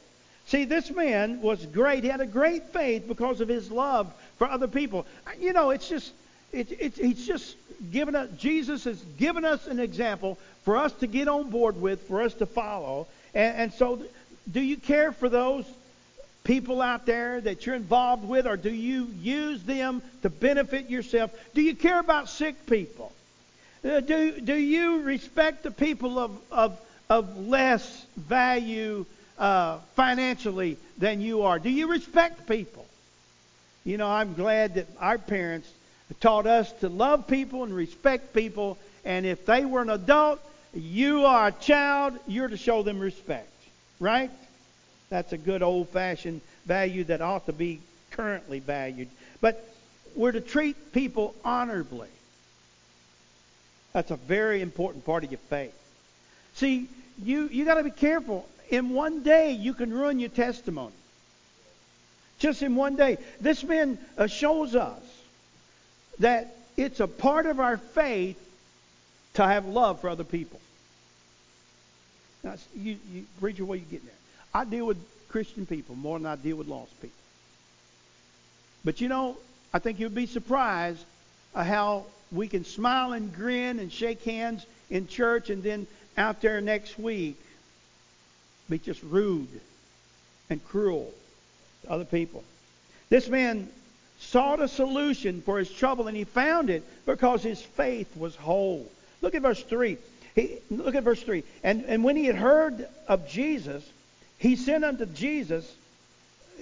See, 0.46 0.64
this 0.64 0.90
man 0.90 1.40
was 1.40 1.64
great. 1.66 2.04
He 2.04 2.10
had 2.10 2.20
a 2.20 2.26
great 2.26 2.64
faith 2.72 3.06
because 3.06 3.40
of 3.40 3.48
his 3.48 3.70
love 3.70 4.12
for 4.38 4.48
other 4.48 4.66
people. 4.68 5.06
You 5.38 5.52
know, 5.52 5.70
it's 5.70 5.88
just, 5.88 6.12
it, 6.52 6.72
it, 6.72 6.94
he's 6.94 7.26
just 7.26 7.54
given 7.92 8.16
us, 8.16 8.28
Jesus 8.38 8.84
has 8.84 9.00
given 9.18 9.44
us 9.44 9.66
an 9.66 9.78
example 9.78 10.38
for 10.64 10.76
us 10.76 10.92
to 10.94 11.06
get 11.06 11.28
on 11.28 11.50
board 11.50 11.80
with, 11.80 12.02
for 12.08 12.22
us 12.22 12.34
to 12.34 12.46
follow. 12.46 13.06
And, 13.34 13.56
and 13.56 13.72
so, 13.72 14.02
do 14.50 14.60
you 14.60 14.78
care 14.78 15.12
for 15.12 15.28
those 15.28 15.64
people 16.48 16.80
out 16.80 17.04
there 17.04 17.42
that 17.42 17.66
you're 17.66 17.74
involved 17.74 18.26
with, 18.26 18.46
or 18.46 18.56
do 18.56 18.72
you 18.72 19.10
use 19.20 19.62
them 19.64 20.00
to 20.22 20.30
benefit 20.30 20.88
yourself? 20.88 21.30
Do 21.52 21.60
you 21.60 21.76
care 21.76 22.00
about 22.00 22.30
sick 22.30 22.64
people? 22.64 23.12
Uh, 23.84 24.00
do, 24.00 24.40
do 24.40 24.54
you 24.54 25.02
respect 25.02 25.62
the 25.62 25.70
people 25.70 26.18
of, 26.18 26.38
of, 26.50 26.80
of 27.10 27.46
less 27.46 28.06
value 28.16 29.04
uh, 29.38 29.76
financially 29.94 30.78
than 30.96 31.20
you 31.20 31.42
are? 31.42 31.58
Do 31.58 31.68
you 31.68 31.86
respect 31.86 32.48
people? 32.48 32.86
You 33.84 33.98
know, 33.98 34.08
I'm 34.08 34.32
glad 34.32 34.76
that 34.76 34.86
our 34.98 35.18
parents 35.18 35.70
taught 36.18 36.46
us 36.46 36.72
to 36.80 36.88
love 36.88 37.26
people 37.26 37.62
and 37.62 37.74
respect 37.74 38.32
people, 38.32 38.78
and 39.04 39.26
if 39.26 39.44
they 39.44 39.66
were 39.66 39.82
an 39.82 39.90
adult, 39.90 40.40
you 40.72 41.26
are 41.26 41.48
a 41.48 41.52
child, 41.52 42.18
you're 42.26 42.48
to 42.48 42.56
show 42.56 42.82
them 42.82 43.00
respect. 43.00 43.52
Right? 44.00 44.30
That's 45.10 45.32
a 45.32 45.38
good 45.38 45.62
old 45.62 45.88
fashioned 45.88 46.40
value 46.66 47.04
that 47.04 47.20
ought 47.20 47.46
to 47.46 47.52
be 47.52 47.80
currently 48.10 48.58
valued. 48.58 49.08
But 49.40 49.68
we're 50.14 50.32
to 50.32 50.40
treat 50.40 50.92
people 50.92 51.34
honorably. 51.44 52.08
That's 53.92 54.10
a 54.10 54.16
very 54.16 54.60
important 54.60 55.04
part 55.04 55.24
of 55.24 55.30
your 55.30 55.40
faith. 55.48 55.74
See, 56.54 56.88
you 57.22 57.48
you 57.48 57.64
got 57.64 57.74
to 57.74 57.84
be 57.84 57.90
careful. 57.90 58.48
In 58.68 58.90
one 58.90 59.22
day, 59.22 59.52
you 59.52 59.72
can 59.72 59.92
ruin 59.92 60.18
your 60.18 60.28
testimony. 60.28 60.92
Just 62.38 62.62
in 62.62 62.76
one 62.76 62.96
day. 62.96 63.18
This 63.40 63.64
man 63.64 63.98
shows 64.28 64.74
us 64.74 65.02
that 66.18 66.54
it's 66.76 67.00
a 67.00 67.08
part 67.08 67.46
of 67.46 67.60
our 67.60 67.76
faith 67.76 68.38
to 69.34 69.44
have 69.44 69.66
love 69.66 70.00
for 70.00 70.10
other 70.10 70.24
people. 70.24 70.60
Now, 72.44 72.54
you, 72.76 72.98
you 73.12 73.26
preacher, 73.40 73.64
where 73.64 73.78
you 73.78 73.84
getting 73.84 74.06
there? 74.06 74.14
I 74.54 74.64
deal 74.64 74.86
with 74.86 74.98
Christian 75.28 75.66
people 75.66 75.94
more 75.94 76.18
than 76.18 76.26
I 76.26 76.36
deal 76.36 76.56
with 76.56 76.68
lost 76.68 76.92
people. 77.00 77.16
But 78.84 79.00
you 79.00 79.08
know, 79.08 79.36
I 79.72 79.78
think 79.78 80.00
you'd 80.00 80.14
be 80.14 80.26
surprised 80.26 81.04
how 81.54 82.06
we 82.32 82.48
can 82.48 82.64
smile 82.64 83.12
and 83.12 83.34
grin 83.34 83.78
and 83.78 83.92
shake 83.92 84.22
hands 84.22 84.64
in 84.90 85.06
church 85.06 85.50
and 85.50 85.62
then 85.62 85.86
out 86.16 86.40
there 86.40 86.60
next 86.60 86.98
week 86.98 87.38
be 88.68 88.78
just 88.78 89.02
rude 89.02 89.60
and 90.50 90.64
cruel 90.66 91.12
to 91.82 91.90
other 91.90 92.04
people. 92.04 92.44
This 93.08 93.28
man 93.28 93.68
sought 94.18 94.60
a 94.60 94.68
solution 94.68 95.42
for 95.42 95.58
his 95.58 95.70
trouble 95.70 96.08
and 96.08 96.16
he 96.16 96.24
found 96.24 96.70
it 96.70 96.82
because 97.06 97.42
his 97.42 97.60
faith 97.60 98.14
was 98.16 98.34
whole. 98.36 98.90
Look 99.22 99.34
at 99.34 99.42
verse 99.42 99.62
3. 99.62 99.96
He, 100.34 100.58
look 100.70 100.94
at 100.94 101.02
verse 101.02 101.22
3. 101.22 101.42
And, 101.62 101.84
and 101.86 102.04
when 102.04 102.16
he 102.16 102.26
had 102.26 102.36
heard 102.36 102.86
of 103.06 103.28
Jesus, 103.28 103.88
he 104.38 104.56
sent 104.56 104.84
unto 104.84 105.06
Jesus, 105.06 105.70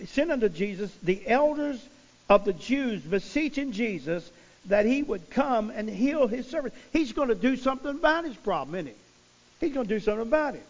sent 0.06 0.30
unto 0.30 0.48
Jesus 0.48 0.90
the 1.02 1.26
elders 1.28 1.80
of 2.28 2.44
the 2.44 2.52
Jews, 2.52 3.02
beseeching 3.02 3.72
Jesus 3.72 4.28
that 4.66 4.86
he 4.86 5.02
would 5.02 5.30
come 5.30 5.70
and 5.70 5.88
heal 5.88 6.26
his 6.26 6.48
servant. 6.48 6.74
He's 6.92 7.12
going 7.12 7.28
to 7.28 7.34
do 7.34 7.56
something 7.56 7.90
about 7.90 8.24
his 8.24 8.36
problem, 8.36 8.74
isn't 8.76 8.88
he? 8.88 9.66
He's 9.66 9.74
going 9.74 9.86
to 9.86 9.94
do 9.94 10.00
something 10.00 10.26
about 10.26 10.54
it. 10.54 10.66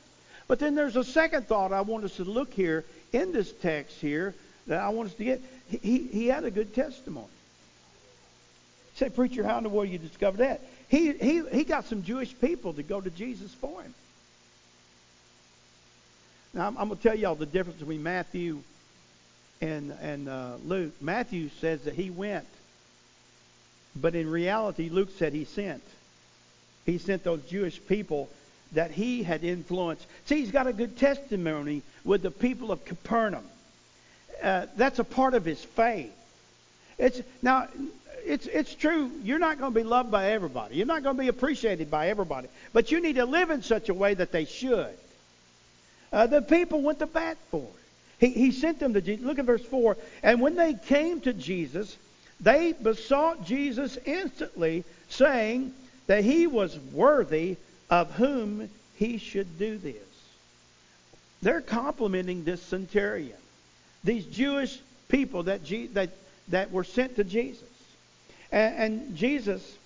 But 0.49 0.59
then 0.59 0.75
there's 0.75 0.97
a 0.97 1.05
second 1.05 1.49
thought 1.49 1.73
I 1.73 1.81
want 1.81 2.05
us 2.05 2.17
to 2.17 2.25
look 2.25 2.53
here 2.53 2.85
in 3.13 3.33
this 3.33 3.51
text 3.51 3.97
here 4.01 4.35
that 4.67 4.81
I 4.81 4.91
want 4.91 5.11
us 5.11 5.15
to 5.15 5.25
get. 5.25 5.43
He, 5.69 5.99
he 5.99 6.27
had 6.29 6.45
a 6.45 6.51
good 6.51 6.75
testimony. 6.75 7.27
Say, 8.97 9.11
preacher, 9.11 9.45
how 9.45 9.59
in 9.59 9.65
the 9.65 9.69
world 9.69 9.89
you 9.89 9.99
discover 9.99 10.39
that? 10.39 10.61
He, 10.89 11.13
he, 11.13 11.43
he 11.53 11.65
got 11.65 11.85
some 11.87 12.03
Jewish 12.03 12.39
people 12.41 12.73
to 12.75 12.83
go 12.83 13.01
to 13.01 13.11
Jesus 13.11 13.53
for 13.55 13.83
him. 13.83 13.95
Now, 16.57 16.67
I'm, 16.67 16.77
I'm 16.77 16.89
going 16.89 16.99
to 16.99 17.03
tell 17.09 17.17
y'all 17.17 17.37
the 17.37 17.47
difference 17.47 17.79
between 17.79 18.03
Matthew 18.03 18.63
and, 19.61 19.93
and 20.03 20.29
uh, 20.29 20.55
Luke. 20.65 20.95
Matthew 21.01 21.51
says 21.61 21.83
that 21.83 21.95
he 21.95 22.11
went 22.11 22.47
but 24.01 24.15
in 24.15 24.29
reality, 24.29 24.89
Luke 24.91 25.11
said 25.17 25.33
he 25.33 25.45
sent. 25.45 25.83
He 26.85 26.99
sent 26.99 27.25
those 27.25 27.43
Jewish 27.43 27.81
people 27.87 28.29
that 28.73 28.91
he 28.91 29.23
had 29.23 29.43
influenced. 29.43 30.07
See, 30.27 30.37
he's 30.37 30.51
got 30.51 30.67
a 30.67 30.73
good 30.73 30.99
testimony 30.99 31.83
with 32.05 32.23
the 32.23 32.31
people 32.31 32.71
of 32.71 32.85
Capernaum. 32.85 33.45
Uh, 34.43 34.67
that's 34.77 34.99
a 34.99 35.05
part 35.05 35.35
of 35.35 35.45
his 35.45 35.63
faith. 35.65 36.13
It's 36.99 37.21
now, 37.43 37.69
it's 38.25 38.47
it's 38.47 38.75
true. 38.75 39.11
You're 39.23 39.39
not 39.39 39.59
going 39.59 39.73
to 39.73 39.79
be 39.79 39.85
loved 39.85 40.11
by 40.11 40.33
everybody. 40.33 40.77
You're 40.77 40.87
not 40.87 41.03
going 41.03 41.17
to 41.17 41.23
be 41.23 41.29
appreciated 41.29 41.91
by 41.91 42.09
everybody. 42.09 42.49
But 42.73 42.93
you 42.93 43.01
need 43.01 43.17
to 43.17 43.25
live 43.25 43.51
in 43.51 43.63
such 43.63 43.89
a 43.89 43.95
way 43.95 44.15
that 44.15 44.33
they 44.33 44.45
should. 44.45 44.95
Uh, 46.13 46.27
the 46.27 46.43
people 46.43 46.83
went 46.83 46.99
to 47.01 47.07
bat 47.07 47.37
for 47.51 47.63
it. 47.63 47.73
He, 48.19 48.29
he 48.29 48.53
sent 48.53 48.79
them 48.79 48.95
to 48.95 49.01
Jesus. 49.01 49.25
Look 49.25 49.39
at 49.39 49.45
verse 49.45 49.65
4. 49.65 49.97
And 50.23 50.41
when 50.41 50.55
they 50.55 50.75
came 50.75 51.21
to 51.23 51.33
Jesus, 51.33 51.97
they 52.41 52.73
besought 52.73 53.45
Jesus 53.45 53.99
instantly, 54.05 54.85
saying 55.09 55.73
that 56.07 56.25
he 56.25 56.47
was 56.47 56.79
worthy 56.93 57.57
of 57.91 58.13
whom 58.13 58.69
he 58.97 59.19
should 59.19 59.59
do 59.59 59.79
this. 59.79 59.97
They're 61.43 61.61
complimenting 61.61 62.45
this 62.45 62.63
centurion, 62.63 63.37
these 64.03 64.25
Jewish 64.25 64.81
people 65.09 65.45
that, 65.45 65.61
that, 65.95 66.11
that 66.49 66.73
were 66.73 66.85
sent 66.85 67.17
to 67.17 67.25
Jesus. 67.25 67.69
And, 68.51 68.77
and 68.77 69.17
Jesus, 69.17 69.77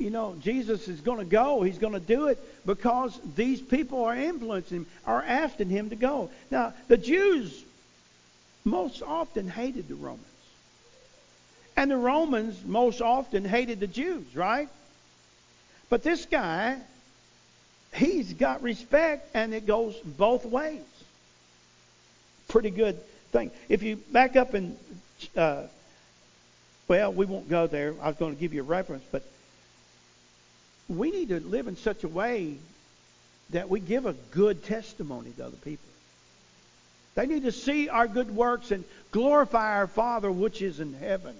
you 0.00 0.10
know, 0.10 0.34
Jesus 0.40 0.88
is 0.88 1.00
going 1.00 1.18
to 1.18 1.24
go. 1.24 1.62
He's 1.62 1.78
going 1.78 1.92
to 1.92 2.00
do 2.00 2.28
it 2.28 2.38
because 2.66 3.18
these 3.36 3.60
people 3.60 4.04
are 4.04 4.16
influencing 4.16 4.78
him, 4.78 4.86
are 5.06 5.22
asking 5.22 5.68
him 5.68 5.90
to 5.90 5.96
go. 5.96 6.30
Now, 6.50 6.72
the 6.88 6.96
Jews 6.96 7.64
most 8.64 9.02
often 9.02 9.48
hated 9.48 9.88
the 9.88 9.94
Romans. 9.94 10.24
And 11.76 11.90
the 11.90 11.96
Romans 11.96 12.64
most 12.64 13.00
often 13.02 13.44
hated 13.44 13.80
the 13.80 13.86
Jews, 13.86 14.24
right? 14.34 14.68
But 15.90 16.02
this 16.02 16.24
guy, 16.24 16.78
he's 17.94 18.32
got 18.32 18.62
respect, 18.62 19.28
and 19.34 19.52
it 19.52 19.66
goes 19.66 19.94
both 19.96 20.44
ways. 20.46 20.80
Pretty 22.48 22.70
good 22.70 22.98
thing. 23.32 23.50
If 23.68 23.82
you 23.82 23.96
back 23.96 24.34
up 24.34 24.54
and, 24.54 24.76
uh, 25.36 25.64
well, 26.88 27.12
we 27.12 27.26
won't 27.26 27.48
go 27.48 27.66
there. 27.66 27.94
I 28.00 28.08
was 28.08 28.16
going 28.16 28.34
to 28.34 28.40
give 28.40 28.54
you 28.54 28.60
a 28.60 28.64
reference, 28.64 29.04
but 29.12 29.22
we 30.90 31.10
need 31.10 31.28
to 31.28 31.40
live 31.40 31.68
in 31.68 31.76
such 31.76 32.04
a 32.04 32.08
way 32.08 32.56
that 33.50 33.70
we 33.70 33.80
give 33.80 34.06
a 34.06 34.12
good 34.32 34.64
testimony 34.64 35.30
to 35.36 35.46
other 35.46 35.56
people. 35.56 35.88
They 37.14 37.26
need 37.26 37.44
to 37.44 37.52
see 37.52 37.88
our 37.88 38.08
good 38.08 38.34
works 38.34 38.70
and 38.70 38.84
glorify 39.12 39.76
our 39.76 39.86
Father 39.86 40.30
which 40.30 40.62
is 40.62 40.80
in 40.80 40.92
heaven. 40.94 41.34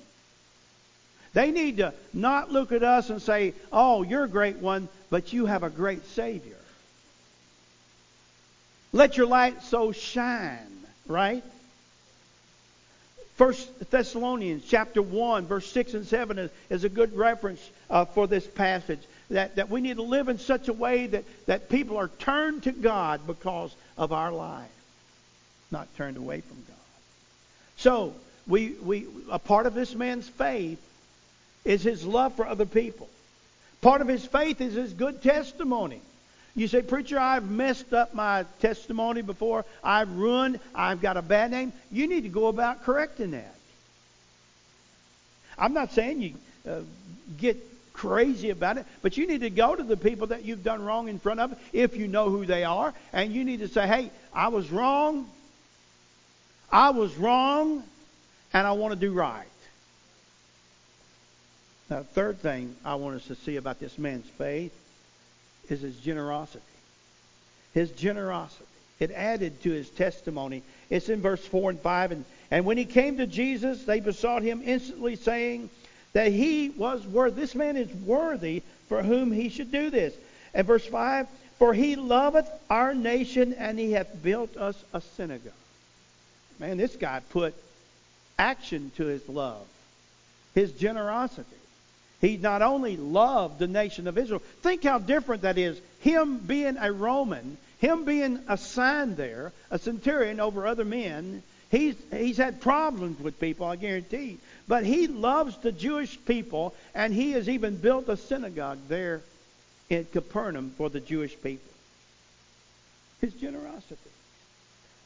They 1.32 1.50
need 1.50 1.78
to 1.78 1.94
not 2.12 2.52
look 2.52 2.72
at 2.72 2.82
us 2.82 3.10
and 3.10 3.22
say, 3.22 3.54
oh, 3.72 4.02
you're 4.02 4.24
a 4.24 4.28
great 4.28 4.56
one, 4.56 4.88
but 5.10 5.32
you 5.32 5.46
have 5.46 5.62
a 5.62 5.70
great 5.70 6.04
Savior. 6.06 6.56
Let 8.92 9.16
your 9.16 9.26
light 9.26 9.62
so 9.62 9.92
shine, 9.92 10.84
right? 11.06 11.44
First 13.36 13.90
Thessalonians 13.90 14.64
chapter 14.68 15.00
1, 15.00 15.46
verse 15.46 15.70
6 15.70 15.94
and 15.94 16.06
7 16.06 16.38
is, 16.38 16.50
is 16.68 16.84
a 16.84 16.88
good 16.88 17.16
reference 17.16 17.60
uh, 17.88 18.04
for 18.04 18.26
this 18.26 18.46
passage. 18.46 19.00
That, 19.30 19.56
that 19.56 19.70
we 19.70 19.80
need 19.80 19.96
to 19.96 20.02
live 20.02 20.28
in 20.28 20.38
such 20.38 20.68
a 20.68 20.72
way 20.72 21.06
that, 21.06 21.24
that 21.46 21.68
people 21.68 21.96
are 21.96 22.08
turned 22.18 22.64
to 22.64 22.72
God 22.72 23.26
because 23.26 23.74
of 23.96 24.12
our 24.12 24.32
life, 24.32 24.68
not 25.70 25.88
turned 25.96 26.16
away 26.16 26.40
from 26.40 26.56
God. 26.56 26.76
So, 27.76 28.14
we, 28.46 28.70
we, 28.82 29.06
a 29.30 29.38
part 29.38 29.66
of 29.66 29.74
this 29.74 29.94
man's 29.94 30.28
faith 30.28 30.80
is 31.64 31.82
his 31.82 32.04
love 32.04 32.34
for 32.34 32.46
other 32.46 32.66
people. 32.66 33.08
Part 33.80 34.00
of 34.00 34.08
his 34.08 34.24
faith 34.24 34.60
is 34.60 34.74
his 34.74 34.92
good 34.92 35.22
testimony. 35.22 36.00
You 36.56 36.66
say, 36.66 36.82
Preacher, 36.82 37.18
I've 37.18 37.48
messed 37.48 37.92
up 37.92 38.12
my 38.12 38.44
testimony 38.60 39.22
before. 39.22 39.64
I've 39.84 40.10
ruined. 40.16 40.58
I've 40.74 41.00
got 41.00 41.16
a 41.16 41.22
bad 41.22 41.52
name. 41.52 41.72
You 41.92 42.08
need 42.08 42.22
to 42.22 42.28
go 42.28 42.48
about 42.48 42.82
correcting 42.82 43.30
that. 43.30 43.54
I'm 45.56 45.72
not 45.72 45.92
saying 45.92 46.22
you 46.22 46.34
uh, 46.68 46.80
get 47.38 47.56
crazy 47.92 48.50
about 48.50 48.78
it, 48.78 48.86
but 49.02 49.16
you 49.16 49.26
need 49.26 49.40
to 49.40 49.50
go 49.50 49.74
to 49.74 49.82
the 49.82 49.96
people 49.96 50.28
that 50.28 50.44
you've 50.44 50.64
done 50.64 50.82
wrong 50.84 51.08
in 51.08 51.18
front 51.18 51.40
of 51.40 51.58
if 51.72 51.96
you 51.96 52.08
know 52.08 52.30
who 52.30 52.46
they 52.46 52.64
are, 52.64 52.94
and 53.12 53.32
you 53.32 53.44
need 53.44 53.60
to 53.60 53.68
say, 53.68 53.86
Hey, 53.86 54.10
I 54.32 54.48
was 54.48 54.70
wrong. 54.70 55.28
I 56.72 56.90
was 56.90 57.14
wrong, 57.16 57.82
and 58.52 58.66
I 58.66 58.72
want 58.72 58.94
to 58.94 59.00
do 59.00 59.12
right. 59.12 59.46
Now, 61.88 62.04
third 62.04 62.38
thing 62.38 62.76
I 62.84 62.94
want 62.94 63.16
us 63.16 63.26
to 63.26 63.34
see 63.34 63.56
about 63.56 63.80
this 63.80 63.98
man's 63.98 64.28
faith 64.38 64.72
is 65.68 65.80
his 65.80 65.96
generosity. 65.96 66.64
His 67.74 67.90
generosity. 67.90 68.64
It 69.00 69.10
added 69.10 69.62
to 69.62 69.70
his 69.70 69.88
testimony. 69.88 70.62
It's 70.90 71.08
in 71.08 71.20
verse 71.20 71.44
4 71.44 71.70
and 71.70 71.80
5. 71.80 72.12
And, 72.12 72.24
and 72.50 72.64
when 72.64 72.76
he 72.76 72.84
came 72.84 73.16
to 73.16 73.26
Jesus, 73.26 73.84
they 73.84 73.98
besought 73.98 74.42
him 74.42 74.62
instantly, 74.64 75.16
saying 75.16 75.70
that 76.12 76.32
he 76.32 76.70
was 76.70 77.06
worthy. 77.06 77.40
This 77.40 77.54
man 77.54 77.76
is 77.76 77.92
worthy 77.92 78.62
for 78.88 79.02
whom 79.02 79.32
he 79.32 79.48
should 79.48 79.70
do 79.70 79.90
this. 79.90 80.14
And 80.54 80.66
verse 80.66 80.86
5 80.86 81.28
For 81.58 81.72
he 81.72 81.96
loveth 81.96 82.48
our 82.68 82.94
nation, 82.94 83.54
and 83.54 83.78
he 83.78 83.92
hath 83.92 84.22
built 84.22 84.56
us 84.56 84.82
a 84.92 85.00
synagogue. 85.00 85.52
Man, 86.58 86.76
this 86.76 86.96
guy 86.96 87.20
put 87.30 87.54
action 88.38 88.90
to 88.96 89.06
his 89.06 89.28
love, 89.28 89.66
his 90.54 90.72
generosity. 90.72 91.46
He 92.20 92.36
not 92.36 92.60
only 92.60 92.96
loved 92.96 93.58
the 93.58 93.66
nation 93.66 94.06
of 94.06 94.18
Israel, 94.18 94.42
think 94.62 94.84
how 94.84 94.98
different 94.98 95.42
that 95.42 95.56
is. 95.56 95.80
Him 96.00 96.38
being 96.38 96.76
a 96.76 96.92
Roman, 96.92 97.56
him 97.78 98.04
being 98.04 98.40
assigned 98.46 99.16
there, 99.16 99.52
a 99.70 99.78
centurion 99.78 100.38
over 100.38 100.66
other 100.66 100.84
men, 100.84 101.42
he's, 101.70 101.94
he's 102.10 102.36
had 102.36 102.60
problems 102.60 103.18
with 103.20 103.40
people, 103.40 103.66
I 103.66 103.76
guarantee. 103.76 104.38
But 104.70 104.84
he 104.84 105.08
loves 105.08 105.56
the 105.56 105.72
Jewish 105.72 106.16
people, 106.26 106.76
and 106.94 107.12
he 107.12 107.32
has 107.32 107.48
even 107.48 107.74
built 107.74 108.08
a 108.08 108.16
synagogue 108.16 108.78
there 108.86 109.20
in 109.88 110.04
Capernaum 110.04 110.72
for 110.78 110.88
the 110.88 111.00
Jewish 111.00 111.34
people. 111.42 111.72
His 113.20 113.34
generosity. 113.34 113.96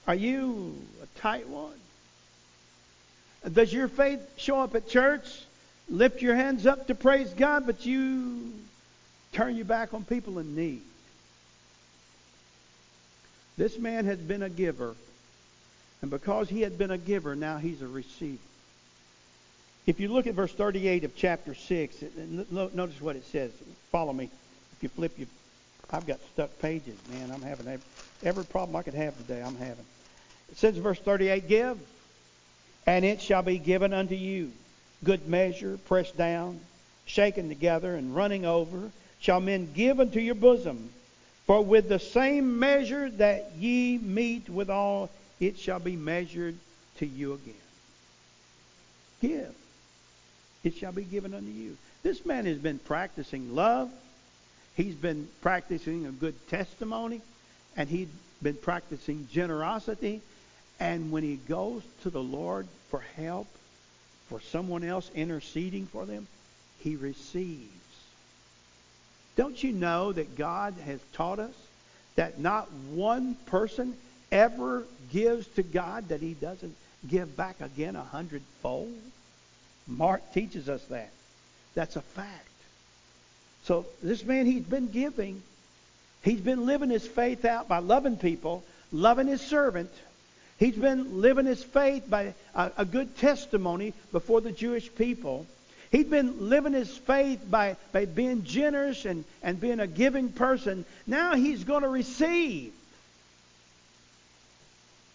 Are 0.07 0.15
you 0.15 0.77
a 1.03 1.19
tight 1.19 1.49
one? 1.49 1.81
Does 3.51 3.73
your 3.73 3.89
faith 3.89 4.21
show 4.37 4.61
up 4.61 4.75
at 4.75 4.87
church? 4.87 5.27
lift 5.89 6.21
your 6.21 6.35
hands 6.35 6.67
up 6.67 6.87
to 6.89 6.95
praise 6.95 7.33
God, 7.33 7.65
but 7.65 7.87
you 7.87 8.53
turn 9.33 9.57
your 9.57 9.65
back 9.65 9.95
on 9.95 10.05
people 10.05 10.39
in 10.41 10.55
need. 10.55 10.83
This 13.57 13.79
man 13.79 14.05
had 14.05 14.27
been 14.27 14.43
a 14.43 14.51
giver, 14.51 14.95
and 16.03 16.11
because 16.11 16.51
he 16.51 16.61
had 16.61 16.77
been 16.77 16.91
a 16.91 16.99
giver, 16.99 17.35
now 17.35 17.59
he's 17.59 17.81
a 17.83 17.87
receiver. 17.87 18.39
If 19.87 20.01
you 20.01 20.09
look 20.09 20.27
at 20.27 20.35
verse 20.35 20.53
38 20.53 21.05
of 21.05 21.15
chapter 21.15 21.55
6, 21.55 21.97
notice 22.51 23.01
what 23.01 23.17
it 23.17 23.25
says. 23.27 23.51
Follow 23.93 24.13
me. 24.13 24.31
If 24.77 24.83
you 24.83 24.89
flip, 24.89 25.19
you, 25.19 25.27
I've 25.91 26.07
got 26.07 26.21
stuck 26.33 26.59
pages, 26.59 26.97
man. 27.09 27.31
I'm 27.31 27.43
having 27.43 27.69
every, 27.69 27.87
every 28.23 28.45
problem 28.45 28.77
I 28.77 28.83
could 28.83 28.95
have 28.95 29.17
today. 29.19 29.43
I'm 29.43 29.57
having. 29.57 29.85
It 30.51 30.59
says, 30.59 30.77
verse 30.77 30.99
38, 30.99 31.49
"Give, 31.49 31.79
and 32.87 33.05
it 33.05 33.21
shall 33.21 33.43
be 33.43 33.59
given 33.59 33.93
unto 33.93 34.15
you." 34.15 34.53
good 35.05 35.29
measure, 35.29 35.79
pressed 35.87 36.17
down, 36.17 36.59
shaken 37.05 37.49
together, 37.49 37.95
and 37.95 38.17
running 38.17 38.45
over, 38.45 38.91
shall 39.21 39.41
men 39.41 39.73
give 39.75 40.01
unto 40.01 40.19
your 40.19 40.35
bosom. 40.35 40.91
For 41.47 41.63
with 41.63 41.89
the 41.89 41.99
same 41.99 42.59
measure 42.59 43.11
that 43.11 43.53
ye 43.59 43.99
mete 43.99 44.49
withal, 44.49 45.11
it 45.39 45.59
shall 45.59 45.79
be 45.79 45.95
measured 45.95 46.57
to 46.99 47.07
you 47.07 47.35
again. 47.35 47.55
Give. 49.21 49.55
It 50.65 50.75
shall 50.75 50.93
be 50.93 51.05
given 51.05 51.35
unto 51.35 51.51
you. 51.51 51.77
This 52.03 52.25
man 52.27 52.47
has 52.47 52.59
been 52.59 52.79
practicing 52.79 53.55
love. 53.55 53.91
He's 54.77 54.95
been 54.95 55.29
practicing 55.43 56.07
a 56.07 56.11
good 56.11 56.35
testimony. 56.49 57.21
And 57.77 57.89
he's 57.89 58.09
been 58.43 58.57
practicing 58.57 59.29
generosity. 59.31 60.23
And 60.81 61.13
when 61.13 61.23
he 61.23 61.37
goes 61.37 61.83
to 62.03 62.11
the 62.11 62.23
Lord 62.23 62.67
for 62.89 63.01
help, 63.17 63.47
for 64.29 64.41
someone 64.41 64.83
else 64.83 65.11
interceding 65.15 65.87
for 65.87 66.07
them, 66.07 66.27
he 66.81 66.97
receives. 66.97 67.71
Don't 69.37 69.63
you 69.63 69.73
know 69.73 70.13
that 70.13 70.37
God 70.37 70.75
has 70.85 71.01
taught 71.13 71.39
us 71.39 71.55
that 72.17 72.39
not 72.39 72.71
one 72.93 73.35
person 73.47 73.95
ever 74.31 74.85
gives 75.13 75.47
to 75.49 75.63
God 75.63 76.09
that 76.09 76.21
he 76.21 76.35
doesn't 76.35 76.75
give 77.09 77.37
back 77.37 77.61
again 77.61 77.97
a 77.97 78.03
hundredfold? 78.03 78.95
Mark 79.87 80.33
teaches 80.33 80.69
us 80.69 80.83
that. 80.87 81.11
That's 81.75 81.97
a 81.97 82.03
fact. 82.03 82.49
So 83.65 83.87
this 84.03 84.25
man, 84.25 84.47
he's 84.47 84.65
been 84.65 84.89
giving. 84.89 85.43
He's 86.23 86.41
been 86.41 86.67
living 86.67 86.91
his 86.91 87.07
faith 87.07 87.45
out 87.45 87.69
by 87.69 87.79
loving 87.79 88.17
people, 88.17 88.63
loving 88.93 89.27
his 89.27 89.41
servant, 89.41 89.91
He's 90.59 90.77
been 90.77 91.21
living 91.21 91.47
his 91.47 91.63
faith 91.63 92.09
by 92.09 92.35
a, 92.55 92.71
a 92.79 92.85
good 92.85 93.17
testimony 93.17 93.93
before 94.13 94.41
the 94.41 94.53
Jewish 94.53 94.93
people. 94.95 95.47
He'd 95.91 96.11
been 96.11 96.49
living 96.49 96.73
his 96.73 96.97
faith 96.97 97.41
by, 97.49 97.77
by 97.93 98.05
being 98.05 98.45
generous 98.45 99.05
and, 99.05 99.25
and 99.43 99.61
being 99.61 99.81
a 99.81 99.87
giving 99.87 100.31
person. 100.31 100.85
Now 101.07 101.35
he's 101.35 101.65
going 101.65 101.83
to 101.83 101.89
receive. 101.89 102.73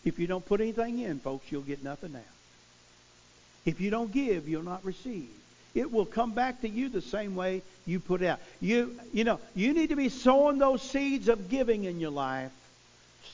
If 0.06 0.20
you 0.20 0.28
don't 0.28 0.46
put 0.46 0.62
anything 0.62 1.00
in, 1.00 1.20
folks, 1.20 1.52
you'll 1.52 1.62
get 1.62 1.84
nothing 1.84 2.16
out. 2.16 2.39
If 3.66 3.82
you 3.82 3.90
don't 3.90 4.12
give, 4.12 4.48
you'll 4.48 4.64
not 4.64 4.84
receive. 4.86 5.30
It 5.76 5.92
will 5.92 6.06
come 6.06 6.32
back 6.32 6.62
to 6.62 6.70
you 6.70 6.90
the 6.90 7.02
same 7.02 7.36
way 7.36 7.62
you 7.86 8.00
put 8.00 8.24
out. 8.24 8.40
You, 8.60 9.00
you 9.14 9.24
know, 9.24 9.40
you 9.56 9.74
need 9.74 9.90
to 9.90 9.96
be 9.96 10.10
sowing 10.10 10.58
those 10.58 10.82
seeds 10.82 11.28
of 11.28 11.50
giving 11.50 11.84
in 11.84 12.00
your 12.00 12.12
life 12.12 12.52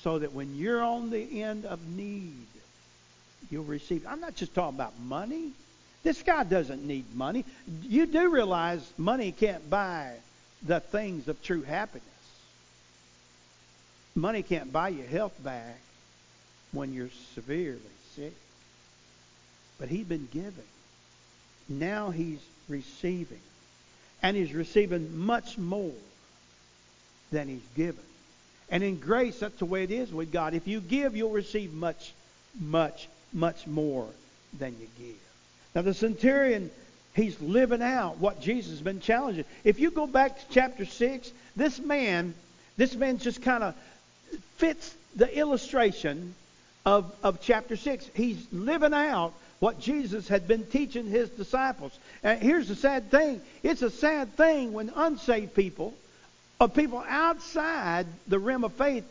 so 0.02 0.20
that 0.20 0.34
when 0.34 0.56
you're 0.56 0.84
on 0.84 1.10
the 1.10 1.42
end 1.42 1.66
of 1.66 1.80
need, 1.88 2.46
you'll 3.50 3.64
receive. 3.64 4.06
I'm 4.08 4.20
not 4.20 4.36
just 4.36 4.54
talking 4.54 4.76
about 4.76 5.00
money. 5.00 5.52
This 6.04 6.22
guy 6.22 6.44
doesn't 6.44 6.86
need 6.86 7.06
money. 7.16 7.46
You 7.84 8.06
do 8.06 8.30
realize 8.30 8.82
money 8.98 9.32
can't 9.32 9.68
buy 9.70 10.12
the 10.62 10.80
things 10.80 11.28
of 11.28 11.42
true 11.42 11.62
happiness. 11.62 12.04
Money 14.14 14.44
can't 14.44 14.72
buy 14.72 14.90
your 14.90 15.08
health 15.08 15.34
back 15.44 15.80
when 16.72 16.94
you're 16.94 17.10
severely 17.34 17.80
sick. 18.16 18.34
But 19.80 19.90
he's 19.90 20.06
been 20.06 20.28
giving. 20.32 20.54
Now 21.68 22.12
he's 22.12 22.40
receiving. 22.70 23.42
And 24.22 24.36
he's 24.36 24.54
receiving 24.54 25.18
much 25.18 25.58
more 25.58 25.94
than 27.32 27.48
he's 27.48 27.68
given. 27.76 28.04
And 28.70 28.84
in 28.84 28.98
grace, 28.98 29.40
that's 29.40 29.60
the 29.60 29.66
way 29.66 29.84
it 29.84 29.92
is 29.92 30.12
with 30.12 30.32
God. 30.32 30.54
If 30.54 30.68
you 30.68 30.82
give, 30.82 31.16
you'll 31.16 31.32
receive 31.32 31.74
much, 31.74 32.14
much, 32.60 33.08
much 33.34 33.68
more 33.68 34.08
than 34.58 34.76
you 34.80 34.88
give. 34.98 35.16
Now, 35.76 35.82
the 35.82 35.94
centurion, 35.94 36.72
he's 37.14 37.40
living 37.42 37.82
out 37.82 38.18
what 38.18 38.42
Jesus 38.42 38.72
has 38.72 38.82
been 38.82 39.02
challenging. 39.02 39.46
If 39.64 39.80
you 39.80 39.92
go 39.92 40.08
back 40.08 40.38
to 40.40 40.46
chapter 40.50 40.86
6, 40.86 41.32
this 41.56 41.80
man, 41.80 42.34
this 42.78 42.96
man 42.96 43.20
just 43.20 43.42
kind 43.42 43.64
of 43.64 43.76
fits 44.58 44.96
the 45.16 45.38
illustration 45.38 46.34
of, 46.86 47.14
of 47.22 47.42
chapter 47.42 47.76
6. 47.76 48.10
He's 48.16 48.46
living 48.52 48.94
out 48.94 49.34
what 49.60 49.80
Jesus 49.80 50.28
had 50.28 50.48
been 50.48 50.66
teaching 50.66 51.06
his 51.06 51.30
disciples. 51.30 51.98
And 52.24 52.42
here's 52.42 52.68
the 52.68 52.76
sad 52.76 53.10
thing 53.12 53.42
it's 53.64 53.82
a 53.82 53.90
sad 53.90 54.36
thing 54.36 54.74
when 54.74 54.92
unsaved 54.96 55.56
people 55.56 55.94
of 56.60 56.74
people 56.74 57.04
outside 57.08 58.08
the 58.28 58.40
realm 58.40 58.64
of 58.64 58.74
faith 58.74 59.06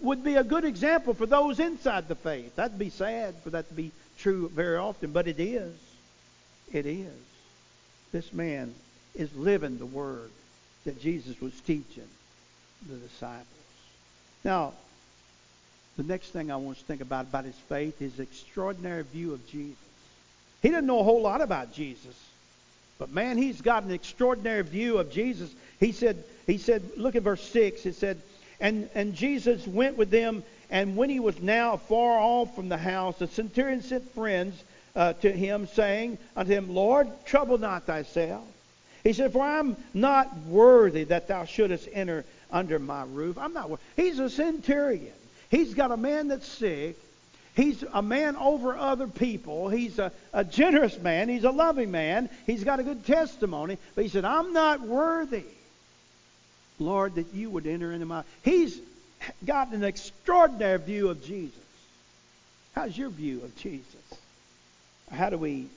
would 0.00 0.24
be 0.24 0.34
a 0.34 0.44
good 0.44 0.64
example 0.64 1.14
for 1.14 1.26
those 1.26 1.60
inside 1.60 2.08
the 2.08 2.14
faith. 2.14 2.56
That'd 2.56 2.78
be 2.78 2.90
sad 2.90 3.34
for 3.42 3.50
that 3.50 3.68
to 3.68 3.74
be 3.74 3.92
true 4.18 4.50
very 4.54 4.76
often, 4.76 5.12
but 5.12 5.28
it 5.28 5.38
is. 5.38 5.74
It 6.72 6.86
is. 6.86 7.12
This 8.12 8.32
man 8.32 8.74
is 9.14 9.34
living 9.34 9.78
the 9.78 9.86
word 9.86 10.30
that 10.84 11.00
Jesus 11.00 11.40
was 11.40 11.52
teaching 11.60 12.08
the 12.88 12.96
disciples. 12.96 13.46
Now, 14.44 14.72
the 15.96 16.02
next 16.02 16.28
thing 16.28 16.50
I 16.50 16.56
want 16.56 16.78
to 16.78 16.84
think 16.84 17.00
about 17.00 17.26
about 17.26 17.44
his 17.44 17.56
faith 17.68 18.00
is 18.00 18.18
extraordinary 18.18 19.02
view 19.02 19.32
of 19.32 19.46
Jesus. 19.48 19.76
He 20.62 20.68
didn't 20.68 20.86
know 20.86 21.00
a 21.00 21.04
whole 21.04 21.22
lot 21.22 21.40
about 21.40 21.72
Jesus 21.72 22.16
But 22.98 23.10
man, 23.10 23.36
he's 23.36 23.60
got 23.60 23.82
an 23.82 23.90
extraordinary 23.90 24.62
view 24.62 24.98
of 24.98 25.10
Jesus. 25.10 25.50
He 25.80 25.90
said, 25.90 26.22
he 26.46 26.56
said, 26.56 26.82
look 26.96 27.16
at 27.16 27.22
verse 27.24 27.42
6. 27.48 27.84
It 27.86 27.94
said, 27.96 28.20
and, 28.60 28.88
and 28.94 29.14
Jesus 29.14 29.66
went 29.66 29.96
with 29.96 30.10
them, 30.10 30.44
and 30.70 30.96
when 30.96 31.10
he 31.10 31.18
was 31.18 31.40
now 31.42 31.78
far 31.78 32.20
off 32.20 32.54
from 32.54 32.68
the 32.68 32.78
house, 32.78 33.18
the 33.18 33.26
centurion 33.26 33.82
sent 33.82 34.08
friends 34.14 34.62
uh, 34.94 35.14
to 35.14 35.32
him, 35.32 35.66
saying 35.66 36.16
unto 36.36 36.52
him, 36.52 36.72
Lord, 36.72 37.08
trouble 37.26 37.58
not 37.58 37.86
thyself. 37.86 38.44
He 39.02 39.12
said, 39.14 39.32
For 39.32 39.42
I'm 39.42 39.76
not 39.94 40.36
worthy 40.46 41.04
that 41.04 41.26
thou 41.26 41.44
shouldest 41.44 41.88
enter 41.92 42.24
under 42.52 42.78
my 42.78 43.02
roof. 43.04 43.36
I'm 43.36 43.52
not 43.52 43.68
worthy. 43.68 43.82
He's 43.96 44.20
a 44.20 44.30
centurion. 44.30 45.12
He's 45.52 45.74
got 45.74 45.92
a 45.92 45.98
man 45.98 46.28
that's 46.28 46.48
sick. 46.48 46.96
He's 47.54 47.84
a 47.92 48.00
man 48.00 48.36
over 48.36 48.74
other 48.74 49.06
people. 49.06 49.68
He's 49.68 49.98
a, 49.98 50.10
a 50.32 50.44
generous 50.44 50.98
man. 50.98 51.28
He's 51.28 51.44
a 51.44 51.50
loving 51.50 51.90
man. 51.90 52.30
He's 52.46 52.64
got 52.64 52.80
a 52.80 52.82
good 52.82 53.04
testimony. 53.04 53.76
But 53.94 54.04
he 54.04 54.08
said, 54.08 54.24
I'm 54.24 54.54
not 54.54 54.80
worthy, 54.80 55.44
Lord, 56.78 57.16
that 57.16 57.34
you 57.34 57.50
would 57.50 57.66
enter 57.66 57.92
into 57.92 58.06
my. 58.06 58.24
He's 58.42 58.80
got 59.44 59.72
an 59.72 59.84
extraordinary 59.84 60.78
view 60.78 61.10
of 61.10 61.22
Jesus. 61.22 61.58
How's 62.74 62.96
your 62.96 63.10
view 63.10 63.42
of 63.42 63.54
Jesus? 63.56 63.84
How 65.10 65.28
do 65.28 65.36
we 65.36 65.68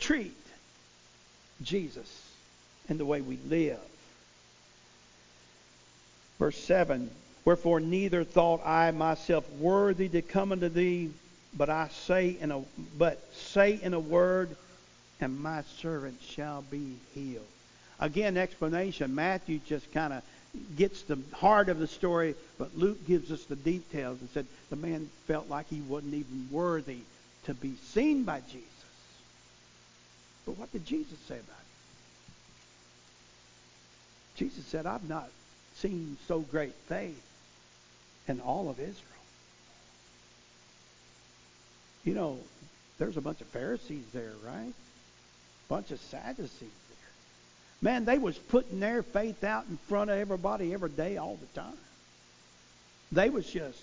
treat 0.00 0.36
Jesus 1.62 2.28
in 2.88 2.98
the 2.98 3.04
way 3.04 3.20
we 3.20 3.38
live? 3.48 3.78
Verse 6.40 6.58
7 6.58 7.08
Wherefore 7.44 7.80
neither 7.80 8.24
thought 8.24 8.60
I 8.64 8.90
myself 8.90 9.50
worthy 9.52 10.08
to 10.10 10.22
come 10.22 10.52
unto 10.52 10.68
thee, 10.68 11.10
but 11.56 11.70
I 11.70 11.88
say 11.88 12.36
in 12.40 12.50
a 12.50 12.62
but 12.98 13.22
say 13.34 13.78
in 13.82 13.94
a 13.94 14.00
word, 14.00 14.54
and 15.20 15.40
my 15.40 15.62
servant 15.78 16.20
shall 16.22 16.62
be 16.70 16.96
healed. 17.14 17.46
Again, 17.98 18.36
explanation. 18.36 19.14
Matthew 19.14 19.60
just 19.66 19.90
kind 19.92 20.12
of 20.12 20.22
gets 20.76 21.02
the 21.02 21.18
heart 21.32 21.68
of 21.68 21.78
the 21.78 21.86
story, 21.86 22.34
but 22.58 22.76
Luke 22.76 23.06
gives 23.06 23.30
us 23.30 23.44
the 23.44 23.56
details 23.56 24.20
and 24.20 24.28
said 24.30 24.46
the 24.68 24.76
man 24.76 25.08
felt 25.26 25.48
like 25.48 25.68
he 25.68 25.80
wasn't 25.80 26.14
even 26.14 26.48
worthy 26.50 26.98
to 27.44 27.54
be 27.54 27.74
seen 27.92 28.24
by 28.24 28.40
Jesus. 28.40 28.66
But 30.44 30.58
what 30.58 30.72
did 30.72 30.84
Jesus 30.84 31.18
say 31.26 31.34
about 31.34 31.44
it? 31.50 31.66
Jesus 34.36 34.64
said, 34.66 34.86
I've 34.86 35.08
not 35.08 35.28
seen 35.76 36.16
so 36.26 36.40
great 36.40 36.74
faith 36.88 37.22
in 38.30 38.40
all 38.40 38.70
of 38.70 38.78
Israel. 38.78 38.96
You 42.04 42.14
know, 42.14 42.38
there's 42.98 43.18
a 43.18 43.20
bunch 43.20 43.40
of 43.42 43.46
Pharisees 43.48 44.04
there, 44.14 44.32
right? 44.46 44.72
Bunch 45.68 45.90
of 45.90 46.00
Sadducees 46.00 46.60
there. 46.60 47.92
Man, 47.92 48.04
they 48.06 48.18
was 48.18 48.38
putting 48.38 48.80
their 48.80 49.02
faith 49.02 49.44
out 49.44 49.66
in 49.68 49.76
front 49.88 50.10
of 50.10 50.18
everybody 50.18 50.72
every 50.72 50.90
day, 50.90 51.18
all 51.18 51.36
the 51.36 51.60
time. 51.60 51.76
They 53.12 53.28
was 53.28 53.46
just 53.46 53.78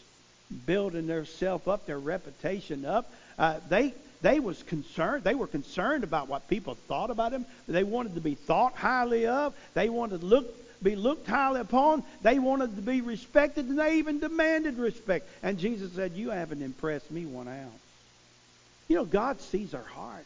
building 0.65 1.07
their 1.07 1.25
self 1.25 1.67
up, 1.67 1.85
their 1.85 1.99
reputation 1.99 2.85
up. 2.85 3.11
Uh, 3.37 3.59
they 3.69 3.93
they 4.21 4.39
was 4.39 4.63
concerned. 4.63 5.23
They 5.23 5.35
were 5.35 5.47
concerned 5.47 6.03
about 6.03 6.27
what 6.27 6.47
people 6.47 6.75
thought 6.87 7.11
about 7.11 7.31
them. 7.31 7.45
They 7.67 7.83
wanted 7.83 8.15
to 8.15 8.21
be 8.21 8.33
thought 8.33 8.73
highly 8.73 9.27
of. 9.27 9.53
They 9.75 9.89
wanted 9.89 10.21
to 10.21 10.25
look 10.25 10.47
be 10.81 10.95
looked 10.95 11.27
highly 11.27 11.61
upon. 11.61 12.03
They 12.21 12.39
wanted 12.39 12.75
to 12.75 12.81
be 12.81 13.01
respected, 13.01 13.65
and 13.65 13.79
they 13.79 13.97
even 13.97 14.19
demanded 14.19 14.77
respect. 14.77 15.27
And 15.43 15.57
Jesus 15.57 15.93
said, 15.93 16.13
"You 16.13 16.29
haven't 16.29 16.61
impressed 16.61 17.09
me 17.11 17.25
one 17.25 17.47
ounce." 17.47 17.81
You 18.87 18.97
know, 18.97 19.05
God 19.05 19.41
sees 19.41 19.73
our 19.73 19.83
heart. 19.83 20.25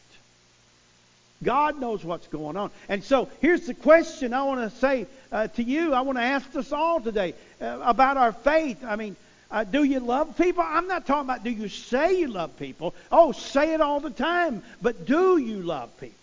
God 1.44 1.80
knows 1.80 2.04
what's 2.04 2.28
going 2.28 2.56
on. 2.56 2.70
And 2.88 3.04
so 3.04 3.28
here's 3.42 3.66
the 3.66 3.74
question 3.74 4.34
I 4.34 4.44
want 4.44 4.72
to 4.72 4.78
say 4.78 5.08
uh, 5.32 5.48
to 5.48 5.64
you. 5.64 5.94
I 5.94 6.02
want 6.02 6.18
to 6.18 6.24
ask 6.24 6.56
us 6.56 6.72
all 6.72 7.02
today 7.02 7.34
uh, 7.60 7.80
about 7.82 8.18
our 8.18 8.32
faith. 8.32 8.84
I 8.84 8.96
mean, 8.96 9.16
uh, 9.50 9.64
do 9.64 9.84
you 9.84 10.00
love 10.00 10.38
people? 10.38 10.64
I'm 10.66 10.88
not 10.88 11.08
talking 11.08 11.28
about 11.28 11.44
do 11.44 11.50
you 11.50 11.68
say 11.68 12.20
you 12.20 12.28
love 12.28 12.58
people. 12.58 12.94
Oh, 13.12 13.32
say 13.32 13.74
it 13.74 13.82
all 13.82 14.00
the 14.00 14.12
time. 14.12 14.62
But 14.82 15.06
do 15.06 15.38
you 15.38 15.62
love 15.62 15.90
people? 16.00 16.21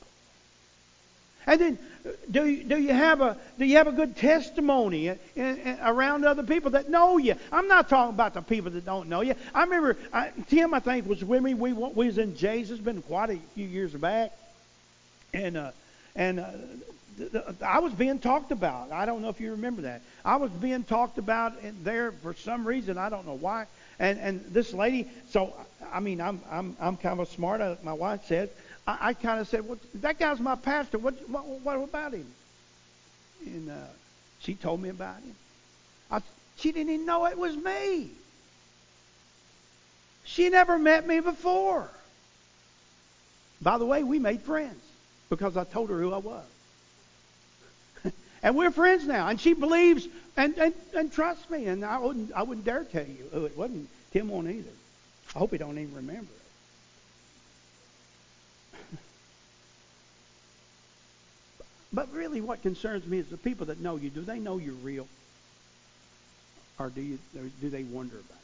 And 1.48 1.58
then, 1.58 1.78
uh, 2.04 2.10
do 2.30 2.46
you, 2.46 2.62
do 2.62 2.78
you 2.78 2.92
have 2.92 3.22
a 3.22 3.38
do 3.58 3.64
you 3.64 3.78
have 3.78 3.86
a 3.86 3.92
good 3.92 4.18
testimony 4.18 5.08
in, 5.08 5.18
in, 5.34 5.78
around 5.82 6.26
other 6.26 6.42
people 6.42 6.72
that 6.72 6.90
know 6.90 7.16
you? 7.16 7.36
I'm 7.50 7.68
not 7.68 7.88
talking 7.88 8.14
about 8.14 8.34
the 8.34 8.42
people 8.42 8.70
that 8.72 8.84
don't 8.84 9.08
know 9.08 9.22
you. 9.22 9.34
I 9.54 9.64
remember 9.64 9.96
I, 10.12 10.30
Tim, 10.48 10.74
I 10.74 10.80
think, 10.80 11.08
was 11.08 11.24
with 11.24 11.42
me. 11.42 11.54
We 11.54 11.72
we 11.72 12.06
was 12.06 12.18
in. 12.18 12.36
It's 12.38 12.70
been 12.72 13.00
quite 13.00 13.30
a 13.30 13.38
few 13.54 13.66
years 13.66 13.92
back, 13.92 14.32
and 15.32 15.56
uh, 15.56 15.70
and 16.14 16.40
uh, 16.40 16.50
I 17.64 17.78
was 17.78 17.94
being 17.94 18.18
talked 18.18 18.52
about. 18.52 18.92
I 18.92 19.06
don't 19.06 19.22
know 19.22 19.30
if 19.30 19.40
you 19.40 19.52
remember 19.52 19.82
that. 19.82 20.02
I 20.26 20.36
was 20.36 20.50
being 20.50 20.84
talked 20.84 21.16
about 21.16 21.54
there 21.82 22.12
for 22.12 22.34
some 22.34 22.68
reason. 22.68 22.98
I 22.98 23.08
don't 23.08 23.26
know 23.26 23.38
why. 23.38 23.64
And 23.98 24.18
and 24.18 24.44
this 24.50 24.74
lady. 24.74 25.08
So 25.30 25.54
I 25.90 26.00
mean, 26.00 26.20
I'm 26.20 26.42
I'm 26.50 26.76
I'm 26.78 26.98
kind 26.98 27.18
of 27.20 27.28
smart. 27.28 27.62
Uh, 27.62 27.76
my 27.82 27.94
wife 27.94 28.26
said. 28.26 28.50
I, 28.88 29.08
I 29.10 29.14
kind 29.14 29.38
of 29.38 29.46
said, 29.48 29.68
"Well, 29.68 29.78
that 29.96 30.18
guy's 30.18 30.40
my 30.40 30.56
pastor. 30.56 30.98
What 30.98 31.28
what, 31.28 31.44
what 31.46 31.76
about 31.76 32.14
him?" 32.14 32.26
And 33.44 33.70
uh, 33.70 33.74
she 34.40 34.54
told 34.54 34.80
me 34.80 34.88
about 34.88 35.16
him. 35.16 35.34
I, 36.10 36.22
she 36.56 36.72
didn't 36.72 36.92
even 36.92 37.06
know 37.06 37.26
it 37.26 37.36
was 37.38 37.54
me. 37.54 38.10
She 40.24 40.48
never 40.48 40.78
met 40.78 41.06
me 41.06 41.20
before. 41.20 41.88
By 43.60 43.76
the 43.76 43.84
way, 43.84 44.02
we 44.02 44.18
made 44.18 44.40
friends 44.42 44.80
because 45.28 45.56
I 45.56 45.64
told 45.64 45.90
her 45.90 45.98
who 45.98 46.12
I 46.12 46.18
was. 46.18 46.44
And 48.42 48.56
we're 48.56 48.70
friends 48.70 49.04
now. 49.04 49.26
And 49.26 49.40
she 49.40 49.52
believes 49.52 50.06
and, 50.36 50.56
and, 50.58 50.74
and 50.94 51.12
trusts 51.12 51.50
me. 51.50 51.66
And 51.66 51.84
I 51.84 51.98
wouldn't, 51.98 52.30
I 52.32 52.44
wouldn't 52.44 52.64
dare 52.64 52.84
tell 52.84 53.04
you 53.04 53.24
who 53.32 53.46
it 53.46 53.56
wasn't. 53.56 53.88
Tim 54.12 54.28
won't 54.28 54.48
either. 54.48 54.70
I 55.34 55.38
hope 55.40 55.50
he 55.50 55.58
don't 55.58 55.76
even 55.76 55.94
remember 55.94 56.30
it. 56.30 56.47
but 61.92 62.12
really 62.12 62.40
what 62.40 62.62
concerns 62.62 63.06
me 63.06 63.18
is 63.18 63.28
the 63.28 63.36
people 63.36 63.66
that 63.66 63.80
know 63.80 63.96
you. 63.96 64.10
Do 64.10 64.22
they 64.22 64.38
know 64.38 64.58
you're 64.58 64.74
real? 64.74 65.06
Or 66.78 66.90
do, 66.90 67.00
you, 67.00 67.18
or 67.36 67.44
do 67.60 67.70
they 67.70 67.82
wonder 67.82 68.16
about 68.16 68.38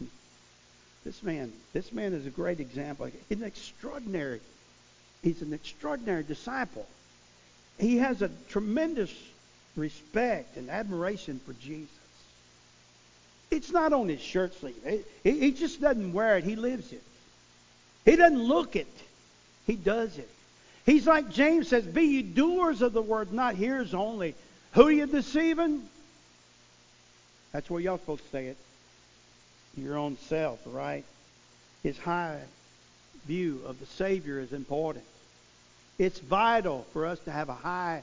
you? 0.00 0.06
Hmm. 0.06 0.10
This 1.04 1.22
man, 1.22 1.52
this 1.72 1.92
man 1.92 2.12
is 2.12 2.26
a 2.26 2.30
great 2.30 2.60
example. 2.60 3.08
He's 3.28 3.38
an 3.38 3.44
extraordinary, 3.44 4.40
he's 5.22 5.42
an 5.42 5.52
extraordinary 5.52 6.24
disciple 6.24 6.86
he 7.78 7.98
has 7.98 8.22
a 8.22 8.30
tremendous 8.48 9.12
respect 9.76 10.56
and 10.56 10.70
admiration 10.70 11.40
for 11.44 11.52
Jesus. 11.54 11.90
It's 13.50 13.70
not 13.70 13.92
on 13.92 14.08
his 14.08 14.20
shirt 14.20 14.54
sleeve. 14.58 15.04
He 15.22 15.52
just 15.52 15.80
doesn't 15.80 16.12
wear 16.12 16.38
it. 16.38 16.44
He 16.44 16.56
lives 16.56 16.92
it. 16.92 17.02
He 18.06 18.16
doesn't 18.16 18.42
look 18.42 18.76
it. 18.76 18.86
He 19.66 19.74
does 19.74 20.16
it. 20.16 20.30
He's 20.86 21.06
like 21.06 21.28
James 21.30 21.68
says, 21.68 21.84
Be 21.84 22.04
ye 22.04 22.22
doers 22.22 22.80
of 22.80 22.92
the 22.94 23.02
word, 23.02 23.32
not 23.32 23.56
hearers 23.56 23.92
only. 23.92 24.34
Who 24.72 24.86
are 24.86 24.92
you 24.92 25.06
deceiving? 25.06 25.86
That's 27.52 27.68
where 27.68 27.80
y'all 27.80 27.98
supposed 27.98 28.22
to 28.24 28.30
say 28.30 28.46
it. 28.46 28.56
Your 29.76 29.98
own 29.98 30.16
self, 30.28 30.60
right? 30.66 31.04
His 31.82 31.98
high 31.98 32.40
view 33.26 33.60
of 33.66 33.80
the 33.80 33.86
Savior 33.86 34.38
is 34.38 34.52
important. 34.52 35.04
It's 35.98 36.20
vital 36.20 36.86
for 36.92 37.06
us 37.06 37.18
to 37.20 37.32
have 37.32 37.48
a 37.48 37.54
high 37.54 38.02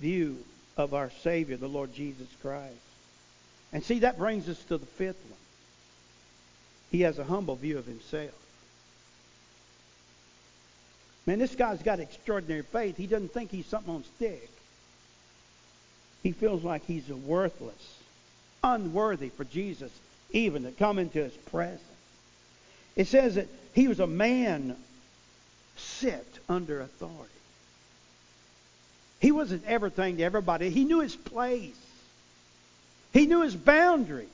view 0.00 0.38
of 0.76 0.94
our 0.94 1.10
Savior, 1.22 1.56
the 1.56 1.68
Lord 1.68 1.94
Jesus 1.94 2.28
Christ. 2.40 2.74
And 3.72 3.84
see, 3.84 4.00
that 4.00 4.18
brings 4.18 4.48
us 4.48 4.62
to 4.64 4.78
the 4.78 4.86
fifth 4.86 5.22
one. 5.28 5.38
He 6.90 7.02
has 7.02 7.18
a 7.18 7.24
humble 7.24 7.56
view 7.56 7.78
of 7.78 7.86
himself. 7.86 8.32
Man, 11.26 11.38
this 11.38 11.54
guy's 11.54 11.82
got 11.82 12.00
extraordinary 12.00 12.62
faith. 12.62 12.96
He 12.96 13.06
doesn't 13.06 13.32
think 13.32 13.50
he's 13.50 13.66
something 13.66 13.94
on 13.94 14.04
stick. 14.16 14.48
He 16.22 16.32
feels 16.32 16.64
like 16.64 16.84
he's 16.84 17.08
worthless, 17.08 17.98
unworthy 18.62 19.28
for 19.28 19.44
Jesus 19.44 19.90
even 20.32 20.64
to 20.64 20.72
come 20.72 20.98
into 20.98 21.22
his 21.22 21.32
presence. 21.32 21.80
It 22.96 23.06
says 23.06 23.36
that 23.36 23.48
he 23.74 23.88
was 23.88 24.00
a 24.00 24.06
man 24.06 24.76
set 25.76 26.26
under 26.48 26.80
authority. 26.80 27.28
He 29.20 29.30
wasn't 29.30 29.64
everything 29.66 30.16
to 30.16 30.22
everybody. 30.22 30.70
He 30.70 30.84
knew 30.84 31.00
his 31.00 31.14
place. 31.14 31.76
He 33.12 33.26
knew 33.26 33.42
his 33.42 33.54
boundaries. 33.54 34.28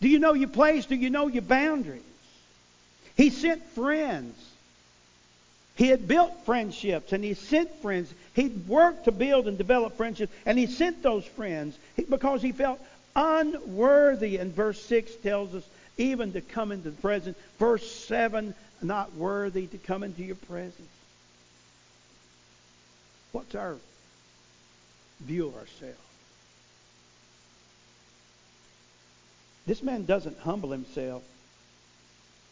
Do 0.00 0.08
you 0.08 0.18
know 0.18 0.32
your 0.32 0.48
place? 0.48 0.86
Do 0.86 0.96
you 0.96 1.10
know 1.10 1.28
your 1.28 1.42
boundaries? 1.42 2.02
He 3.16 3.30
sent 3.30 3.64
friends. 3.70 4.36
He 5.82 5.88
had 5.88 6.06
built 6.06 6.44
friendships 6.44 7.12
and 7.12 7.24
he 7.24 7.34
sent 7.34 7.82
friends. 7.82 8.14
He'd 8.34 8.68
worked 8.68 9.06
to 9.06 9.10
build 9.10 9.48
and 9.48 9.58
develop 9.58 9.96
friendships 9.96 10.32
and 10.46 10.56
he 10.56 10.66
sent 10.68 11.02
those 11.02 11.24
friends 11.24 11.76
because 12.08 12.40
he 12.40 12.52
felt 12.52 12.78
unworthy. 13.16 14.36
And 14.36 14.54
verse 14.54 14.80
6 14.84 15.16
tells 15.24 15.56
us 15.56 15.64
even 15.98 16.34
to 16.34 16.40
come 16.40 16.70
into 16.70 16.92
the 16.92 17.02
presence. 17.02 17.36
Verse 17.58 17.90
7, 17.90 18.54
not 18.80 19.12
worthy 19.16 19.66
to 19.66 19.76
come 19.76 20.04
into 20.04 20.22
your 20.22 20.36
presence. 20.36 20.88
What's 23.32 23.56
our 23.56 23.74
view 25.18 25.48
of 25.48 25.56
ourselves? 25.56 25.98
This 29.66 29.82
man 29.82 30.04
doesn't 30.04 30.38
humble 30.38 30.70
himself. 30.70 31.24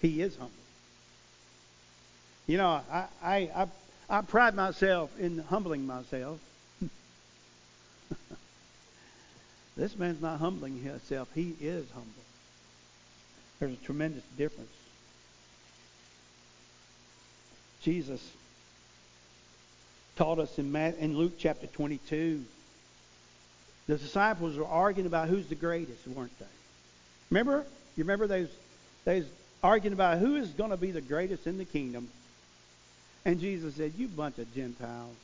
He 0.02 0.20
is 0.20 0.34
humble. 0.34 0.59
You 2.50 2.56
know, 2.56 2.80
I, 2.90 3.04
I, 3.22 3.36
I, 3.54 3.66
I 4.08 4.22
pride 4.22 4.56
myself 4.56 5.16
in 5.20 5.38
humbling 5.38 5.86
myself. 5.86 6.40
this 9.76 9.96
man's 9.96 10.20
not 10.20 10.40
humbling 10.40 10.82
himself. 10.82 11.28
He 11.32 11.54
is 11.60 11.86
humble. 11.90 12.10
There's 13.60 13.74
a 13.74 13.76
tremendous 13.76 14.24
difference. 14.36 14.72
Jesus 17.82 18.20
taught 20.16 20.40
us 20.40 20.58
in, 20.58 20.74
in 20.74 21.16
Luke 21.16 21.34
chapter 21.38 21.68
22. 21.68 22.44
The 23.86 23.96
disciples 23.96 24.56
were 24.56 24.66
arguing 24.66 25.06
about 25.06 25.28
who's 25.28 25.46
the 25.46 25.54
greatest, 25.54 26.04
weren't 26.08 26.36
they? 26.40 26.46
Remember? 27.30 27.64
You 27.96 28.02
remember 28.02 28.26
they 28.26 28.48
was 29.06 29.26
arguing 29.62 29.92
about 29.92 30.18
who 30.18 30.34
is 30.34 30.48
going 30.48 30.70
to 30.70 30.76
be 30.76 30.90
the 30.90 31.00
greatest 31.00 31.46
in 31.46 31.56
the 31.56 31.64
kingdom. 31.64 32.08
And 33.24 33.40
Jesus 33.40 33.74
said, 33.74 33.92
You 33.96 34.08
bunch 34.08 34.38
of 34.38 34.52
Gentiles. 34.54 35.16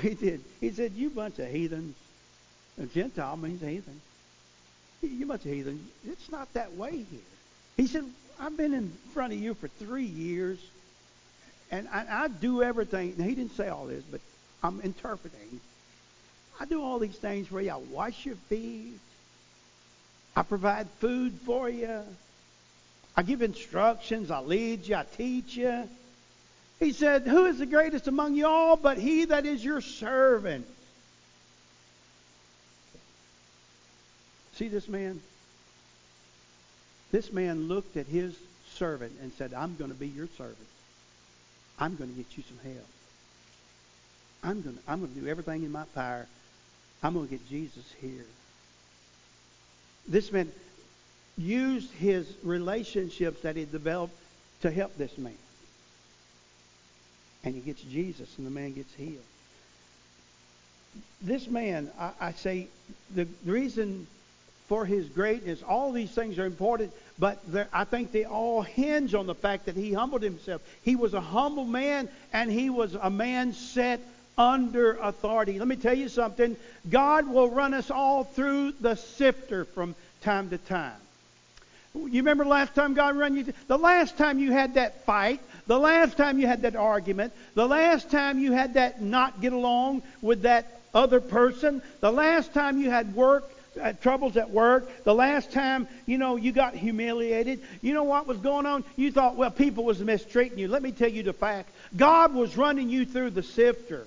He 0.00 0.14
did. 0.14 0.42
He 0.60 0.70
said, 0.70 0.92
You 0.92 1.10
bunch 1.10 1.38
of 1.38 1.48
heathens. 1.48 1.94
A 2.80 2.86
Gentile 2.86 3.36
means 3.36 3.60
heathen. 3.60 4.00
You 5.02 5.26
bunch 5.26 5.44
of 5.44 5.52
heathen. 5.52 5.88
It's 6.06 6.30
not 6.30 6.52
that 6.54 6.74
way 6.74 6.90
here. 6.90 7.20
He 7.76 7.86
said, 7.86 8.04
I've 8.40 8.56
been 8.56 8.72
in 8.72 8.90
front 9.12 9.32
of 9.32 9.38
you 9.38 9.54
for 9.54 9.68
three 9.68 10.04
years, 10.04 10.58
and 11.70 11.88
I, 11.88 12.24
I 12.24 12.28
do 12.28 12.62
everything. 12.62 13.14
He 13.16 13.34
didn't 13.34 13.56
say 13.56 13.68
all 13.68 13.86
this, 13.86 14.02
but 14.10 14.20
I'm 14.62 14.80
interpreting. 14.80 15.60
I 16.60 16.64
do 16.64 16.82
all 16.82 16.98
these 16.98 17.16
things 17.16 17.48
for 17.48 17.60
you. 17.60 17.70
I 17.70 17.76
wash 17.76 18.24
your 18.24 18.36
feet. 18.48 18.98
I 20.34 20.42
provide 20.42 20.88
food 21.00 21.32
for 21.44 21.68
you. 21.68 22.02
I 23.16 23.22
give 23.22 23.42
instructions. 23.42 24.30
I 24.30 24.40
lead 24.40 24.86
you. 24.86 24.96
I 24.96 25.04
teach 25.16 25.56
you. 25.56 25.88
He 26.82 26.92
said, 26.92 27.22
Who 27.22 27.46
is 27.46 27.58
the 27.58 27.66
greatest 27.66 28.08
among 28.08 28.34
you 28.34 28.46
all 28.46 28.76
but 28.76 28.98
he 28.98 29.26
that 29.26 29.46
is 29.46 29.64
your 29.64 29.80
servant? 29.80 30.66
See 34.56 34.66
this 34.66 34.88
man? 34.88 35.20
This 37.12 37.32
man 37.32 37.68
looked 37.68 37.96
at 37.96 38.06
his 38.06 38.34
servant 38.74 39.12
and 39.22 39.32
said, 39.34 39.54
I'm 39.54 39.76
going 39.76 39.92
to 39.92 39.96
be 39.96 40.08
your 40.08 40.26
servant. 40.36 40.56
I'm 41.78 41.94
going 41.94 42.10
to 42.10 42.16
get 42.16 42.36
you 42.36 42.42
some 42.48 42.58
help. 42.72 42.88
I'm 44.42 44.60
going 44.62 44.76
to, 44.76 44.82
I'm 44.88 45.00
going 45.00 45.14
to 45.14 45.20
do 45.20 45.28
everything 45.28 45.62
in 45.62 45.70
my 45.70 45.84
power. 45.94 46.26
I'm 47.00 47.14
going 47.14 47.28
to 47.28 47.30
get 47.30 47.48
Jesus 47.48 47.84
here. 48.00 48.26
This 50.08 50.32
man 50.32 50.50
used 51.38 51.92
his 51.92 52.26
relationships 52.42 53.42
that 53.42 53.54
he 53.54 53.66
developed 53.66 54.14
to 54.62 54.70
help 54.70 54.96
this 54.96 55.16
man. 55.16 55.36
And 57.44 57.54
he 57.54 57.60
gets 57.60 57.82
Jesus, 57.82 58.36
and 58.38 58.46
the 58.46 58.50
man 58.50 58.72
gets 58.72 58.92
healed. 58.94 59.24
This 61.20 61.48
man, 61.48 61.90
I, 61.98 62.10
I 62.20 62.32
say, 62.32 62.68
the, 63.14 63.26
the 63.44 63.52
reason 63.52 64.06
for 64.68 64.84
his 64.84 65.08
greatness, 65.08 65.62
all 65.62 65.92
these 65.92 66.10
things 66.10 66.38
are 66.38 66.46
important, 66.46 66.92
but 67.18 67.38
I 67.72 67.84
think 67.84 68.12
they 68.12 68.24
all 68.24 68.62
hinge 68.62 69.14
on 69.14 69.26
the 69.26 69.34
fact 69.34 69.66
that 69.66 69.76
he 69.76 69.92
humbled 69.92 70.22
himself. 70.22 70.62
He 70.82 70.96
was 70.96 71.14
a 71.14 71.20
humble 71.20 71.64
man, 71.64 72.08
and 72.32 72.50
he 72.50 72.70
was 72.70 72.94
a 72.94 73.10
man 73.10 73.52
set 73.52 74.00
under 74.38 74.94
authority. 74.94 75.58
Let 75.58 75.68
me 75.68 75.76
tell 75.76 75.94
you 75.94 76.08
something. 76.08 76.56
God 76.88 77.28
will 77.28 77.50
run 77.50 77.74
us 77.74 77.90
all 77.90 78.24
through 78.24 78.72
the 78.80 78.94
sifter 78.94 79.64
from 79.64 79.94
time 80.22 80.50
to 80.50 80.58
time. 80.58 80.96
You 81.94 82.22
remember 82.22 82.44
last 82.44 82.74
time 82.74 82.94
God 82.94 83.16
ran 83.16 83.36
you? 83.36 83.52
The 83.66 83.78
last 83.78 84.16
time 84.16 84.38
you 84.38 84.50
had 84.50 84.74
that 84.74 85.04
fight, 85.04 85.40
the 85.66 85.78
last 85.78 86.16
time 86.16 86.38
you 86.38 86.46
had 86.46 86.62
that 86.62 86.74
argument, 86.74 87.32
the 87.54 87.66
last 87.66 88.10
time 88.10 88.38
you 88.38 88.52
had 88.52 88.74
that 88.74 89.02
not 89.02 89.40
get 89.40 89.52
along 89.52 90.02
with 90.22 90.42
that 90.42 90.80
other 90.94 91.20
person, 91.20 91.82
the 92.00 92.10
last 92.10 92.54
time 92.54 92.80
you 92.80 92.90
had 92.90 93.14
work 93.14 93.50
uh, 93.80 93.92
troubles 93.94 94.36
at 94.36 94.50
work, 94.50 95.04
the 95.04 95.14
last 95.14 95.52
time 95.52 95.88
you 96.06 96.18
know 96.18 96.36
you 96.36 96.52
got 96.52 96.74
humiliated, 96.74 97.62
you 97.80 97.94
know 97.94 98.04
what 98.04 98.26
was 98.26 98.38
going 98.38 98.66
on? 98.66 98.84
You 98.96 99.10
thought, 99.10 99.36
well, 99.36 99.50
people 99.50 99.84
was 99.84 100.00
mistreating 100.00 100.58
you. 100.58 100.68
Let 100.68 100.82
me 100.82 100.92
tell 100.92 101.08
you 101.08 101.22
the 101.22 101.32
fact: 101.32 101.70
God 101.96 102.34
was 102.34 102.56
running 102.56 102.90
you 102.90 103.04
through 103.06 103.30
the 103.30 103.42
sifter 103.42 104.06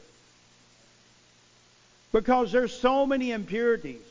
because 2.11 2.51
there's 2.51 2.73
so 2.73 3.05
many 3.05 3.31
impurities. 3.31 4.01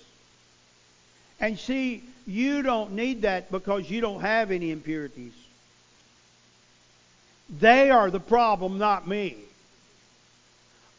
And 1.40 1.58
see, 1.58 2.02
you 2.26 2.62
don't 2.62 2.92
need 2.92 3.22
that 3.22 3.50
because 3.50 3.90
you 3.90 4.00
don't 4.00 4.20
have 4.20 4.50
any 4.50 4.70
impurities. 4.70 5.32
They 7.50 7.90
are 7.90 8.10
the 8.10 8.20
problem, 8.20 8.78
not 8.78 9.06
me. 9.06 9.36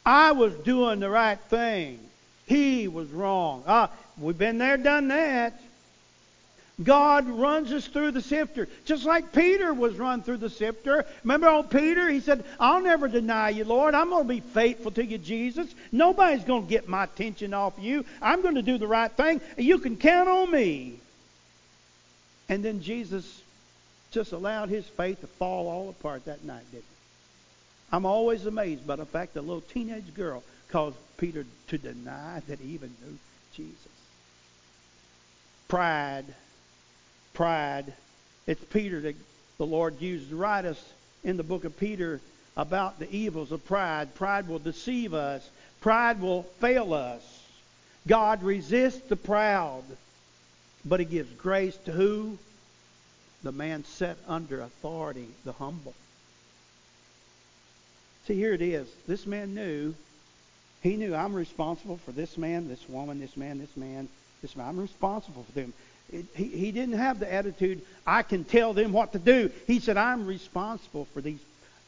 I 0.05 0.33
was 0.33 0.53
doing 0.53 0.99
the 0.99 1.09
right 1.09 1.39
thing. 1.49 1.99
He 2.45 2.87
was 2.87 3.09
wrong. 3.09 3.63
Ah, 3.65 3.89
we've 4.19 4.37
been 4.37 4.59
there, 4.59 4.77
done 4.77 5.07
that. 5.07 5.59
God 6.83 7.27
runs 7.27 7.71
us 7.71 7.87
through 7.87 8.11
the 8.11 8.21
sifter. 8.21 8.67
Just 8.83 9.05
like 9.05 9.31
Peter 9.31 9.73
was 9.73 9.95
run 9.95 10.21
through 10.21 10.37
the 10.37 10.49
sifter. 10.49 11.05
Remember 11.23 11.47
old 11.47 11.71
Peter? 11.71 12.09
He 12.09 12.19
said, 12.19 12.43
I'll 12.59 12.81
never 12.81 13.07
deny 13.07 13.49
you, 13.49 13.63
Lord. 13.63 13.95
I'm 13.95 14.09
going 14.09 14.23
to 14.23 14.33
be 14.33 14.41
faithful 14.41 14.91
to 14.91 15.05
you, 15.05 15.17
Jesus. 15.17 15.73
Nobody's 15.93 16.43
going 16.43 16.63
to 16.63 16.69
get 16.69 16.89
my 16.89 17.05
attention 17.05 17.53
off 17.53 17.73
you. 17.79 18.03
I'm 18.21 18.41
going 18.41 18.55
to 18.55 18.61
do 18.61 18.77
the 18.77 18.87
right 18.87 19.11
thing. 19.11 19.39
You 19.57 19.79
can 19.79 19.95
count 19.95 20.27
on 20.27 20.51
me. 20.51 20.99
And 22.49 22.63
then 22.63 22.81
Jesus 22.81 23.41
just 24.11 24.31
allowed 24.31 24.69
his 24.69 24.85
faith 24.85 25.21
to 25.21 25.27
fall 25.27 25.67
all 25.67 25.89
apart 25.89 26.25
that 26.25 26.43
night, 26.43 26.69
didn't 26.71 26.83
he? 26.83 27.95
I'm 27.95 28.05
always 28.05 28.45
amazed 28.45 28.85
by 28.85 28.95
the 28.95 29.05
fact 29.05 29.33
that 29.33 29.41
a 29.41 29.41
little 29.41 29.61
teenage 29.61 30.13
girl 30.15 30.43
caused 30.69 30.97
Peter 31.17 31.45
to 31.67 31.77
deny 31.77 32.41
that 32.47 32.59
he 32.59 32.73
even 32.73 32.93
knew 33.01 33.17
Jesus. 33.53 33.75
Pride 35.67 36.25
pride. 37.35 37.93
It's 38.47 38.63
Peter 38.63 38.99
that 39.01 39.15
the 39.57 39.65
Lord 39.65 40.01
used 40.01 40.29
to 40.29 40.35
write 40.35 40.65
us 40.65 40.83
in 41.23 41.37
the 41.37 41.43
book 41.43 41.65
of 41.65 41.77
Peter 41.77 42.19
about 42.57 42.97
the 42.97 43.13
evils 43.13 43.51
of 43.51 43.65
pride. 43.65 44.15
Pride 44.15 44.47
will 44.47 44.59
deceive 44.59 45.13
us. 45.13 45.47
Pride 45.81 46.19
will 46.21 46.43
fail 46.59 46.93
us. 46.93 47.21
God 48.07 48.41
resists 48.41 49.01
the 49.07 49.15
proud, 49.15 49.83
but 50.85 50.99
he 50.99 51.05
gives 51.05 51.31
grace 51.33 51.77
to 51.85 51.91
who? 51.91 52.37
The 53.43 53.51
man 53.51 53.83
set 53.83 54.17
under 54.27 54.61
authority, 54.61 55.27
the 55.43 55.51
humble. 55.51 55.93
See, 58.27 58.35
here 58.35 58.53
it 58.53 58.61
is. 58.61 58.87
This 59.07 59.27
man 59.27 59.53
knew, 59.53 59.93
he 60.81 60.95
knew 60.95 61.13
I'm 61.13 61.33
responsible 61.33 61.97
for 61.97 62.11
this 62.11 62.37
man, 62.37 62.67
this 62.67 62.87
woman, 62.89 63.19
this 63.19 63.37
man, 63.37 63.59
this 63.59 63.75
man, 63.77 64.07
this 64.41 64.55
man. 64.55 64.67
I'm 64.67 64.79
responsible 64.79 65.43
for 65.43 65.51
them 65.51 65.73
he, 66.11 66.23
he 66.45 66.71
didn't 66.71 66.97
have 66.97 67.19
the 67.19 67.31
attitude, 67.31 67.81
I 68.05 68.23
can 68.23 68.43
tell 68.43 68.73
them 68.73 68.91
what 68.91 69.13
to 69.13 69.19
do. 69.19 69.51
He 69.67 69.79
said, 69.79 69.97
I'm 69.97 70.25
responsible 70.25 71.05
for 71.13 71.21
these. 71.21 71.39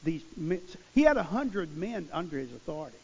these 0.04 0.24
men. 0.36 0.62
He 0.96 1.04
had 1.04 1.18
a 1.18 1.24
hundred 1.24 1.76
men 1.78 2.10
under 2.12 2.38
his 2.38 2.52
authority. 2.52 2.98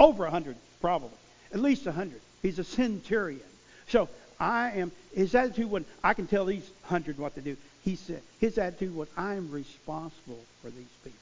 Over 0.00 0.26
a 0.26 0.30
hundred, 0.30 0.56
probably. 0.80 1.16
At 1.52 1.60
least 1.60 1.86
a 1.86 1.92
hundred. 1.92 2.20
He's 2.42 2.58
a 2.58 2.64
centurion. 2.64 3.40
So 3.88 4.08
I 4.42 4.72
am, 4.72 4.90
his 5.14 5.34
attitude 5.34 5.70
was, 5.70 5.84
I 6.02 6.14
can 6.14 6.26
tell 6.26 6.44
these 6.44 6.68
hundred 6.82 7.16
what 7.18 7.36
to 7.36 7.40
do. 7.40 7.56
He 7.84 7.96
said, 7.96 8.22
his 8.40 8.58
attitude 8.58 8.94
was, 8.94 9.08
I 9.16 9.34
am 9.34 9.50
responsible 9.50 10.40
for 10.60 10.68
these 10.68 10.84
people. 11.04 11.18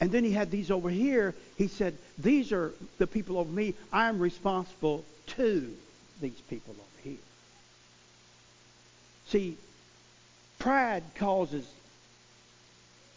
And 0.00 0.10
then 0.10 0.24
he 0.24 0.32
had 0.32 0.50
these 0.50 0.70
over 0.70 0.90
here. 0.90 1.34
He 1.56 1.68
said, 1.68 1.96
these 2.18 2.52
are 2.52 2.72
the 2.98 3.06
people 3.06 3.38
over 3.38 3.50
me. 3.50 3.74
I 3.92 4.08
am 4.08 4.18
responsible 4.18 5.04
to 5.28 5.72
these 6.20 6.40
people 6.50 6.74
over 6.76 7.08
here. 7.08 7.24
See, 9.28 9.56
pride 10.58 11.04
causes 11.14 11.66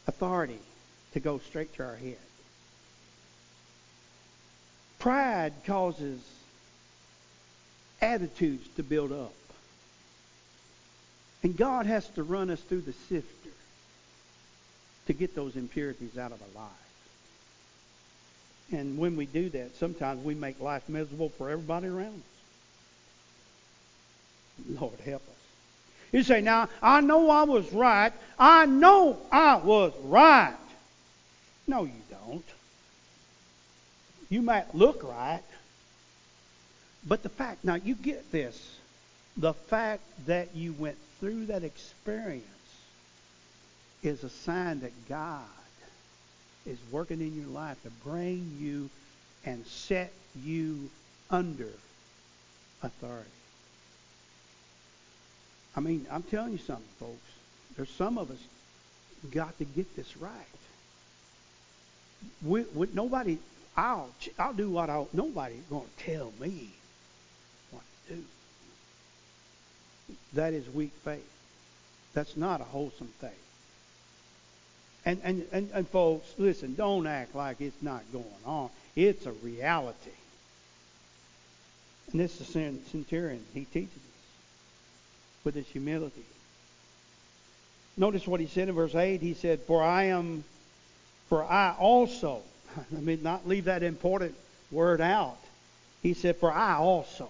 authority 0.06 0.60
to 1.14 1.20
go 1.20 1.40
straight 1.40 1.74
to 1.76 1.84
our 1.84 1.96
head. 1.96 2.18
Pride 5.00 5.54
causes 5.66 6.22
attitudes 8.08 8.68
to 8.78 8.84
build 8.84 9.12
up. 9.12 9.34
And 11.44 11.56
God 11.56 11.86
has 11.86 12.08
to 12.12 12.24
run 12.24 12.50
us 12.50 12.60
through 12.62 12.82
the 12.82 12.94
sifter 12.94 13.50
to 15.08 15.14
get 15.14 15.36
those 15.36 15.56
impurities 15.56 16.18
out 16.18 16.32
of 16.32 16.42
our 16.42 16.64
lives. 16.64 16.74
And 18.72 18.98
when 18.98 19.16
we 19.16 19.26
do 19.26 19.50
that, 19.50 19.76
sometimes 19.78 20.24
we 20.24 20.36
make 20.36 20.60
life 20.60 20.90
miserable 20.90 21.30
for 21.30 21.50
everybody 21.50 21.88
around 21.88 22.22
us. 24.68 24.80
Lord, 24.82 25.00
help 25.06 25.22
us. 25.22 25.36
You 26.12 26.24
say, 26.24 26.42
now, 26.42 26.70
I 26.82 27.02
know 27.02 27.30
I 27.30 27.44
was 27.44 27.72
right. 27.72 28.12
I 28.40 28.66
know 28.66 29.18
I 29.32 29.58
was 29.58 29.94
right. 30.04 30.56
No, 31.68 31.84
you 31.84 32.02
don't. 32.10 32.46
You 34.30 34.42
might 34.42 34.74
look 34.76 35.04
right, 35.04 35.44
but 37.06 37.24
the 37.24 37.30
fact, 37.30 37.64
now 37.64 37.76
you 37.76 37.96
get 37.96 38.32
this, 38.32 38.78
the 39.38 39.54
fact 39.54 40.02
that 40.26 40.56
you 40.56 40.74
went 40.74 40.98
through 41.20 41.48
that 41.48 41.64
experience 41.64 42.44
is 44.04 44.24
a 44.24 44.30
sign 44.30 44.82
that 44.82 44.92
God 45.08 45.44
is 46.66 46.78
working 46.92 47.22
in 47.22 47.36
your 47.36 47.48
life 47.48 47.82
to 47.84 47.90
bring 48.04 48.58
you 48.60 48.90
and 49.46 49.66
set 49.66 50.12
you 50.44 50.90
under 51.30 51.70
authority. 52.84 53.30
I 55.76 55.80
mean, 55.80 56.06
I'm 56.12 56.24
telling 56.24 56.52
you 56.52 56.58
something, 56.58 56.86
folks. 57.00 57.14
There's 57.76 57.90
some 57.90 58.18
of 58.18 58.32
us 58.32 58.38
got 59.32 59.58
to 59.60 59.66
get 59.66 59.96
this 59.96 60.18
right. 60.18 60.32
We, 62.44 62.64
we, 62.74 62.88
nobody, 62.94 63.38
I'll, 63.76 64.10
I'll 64.40 64.54
do 64.54 64.72
what 64.72 64.90
I. 64.90 65.06
Nobody's 65.14 65.62
going 65.70 65.86
to 65.86 66.04
tell 66.04 66.34
me 66.40 66.70
do. 68.10 68.24
That 70.34 70.54
is 70.54 70.70
weak 70.70 70.94
faith. 71.04 71.30
That's 72.14 72.38
not 72.38 72.62
a 72.62 72.66
wholesome 72.66 73.12
faith. 73.20 73.32
And, 75.06 75.22
and, 75.24 75.46
and, 75.52 75.70
and 75.74 75.88
folks, 75.88 76.28
listen, 76.38 76.76
don't 76.76 77.08
act 77.08 77.34
like 77.34 77.62
it's 77.62 77.82
not 77.82 78.04
going 78.12 78.26
on. 78.46 78.70
It's 78.96 79.26
a 79.26 79.32
reality. 79.32 80.12
And 82.12 82.20
this 82.20 82.42
is 82.42 82.48
centurion. 82.48 83.44
He 83.54 83.66
teaches 83.66 83.96
us 83.96 85.44
with 85.44 85.56
his 85.56 85.68
humility. 85.68 86.26
Notice 87.96 88.28
what 88.28 88.40
he 88.40 88.48
said 88.48 88.70
in 88.70 88.76
verse 88.76 88.96
8. 88.96 89.22
He 89.22 89.34
said, 89.34 89.62
For 89.62 89.82
I 89.82 90.06
am, 90.06 90.44
for 91.30 91.44
I 91.44 91.76
also, 91.80 92.42
let 92.92 93.04
me 93.04 93.18
not 93.22 93.48
leave 93.48 93.66
that 93.66 93.84
important 93.84 94.36
word 94.72 95.02
out. 95.02 95.38
He 96.04 96.14
said, 96.14 96.38
For 96.38 96.52
I 96.52 96.76
also. 96.76 97.30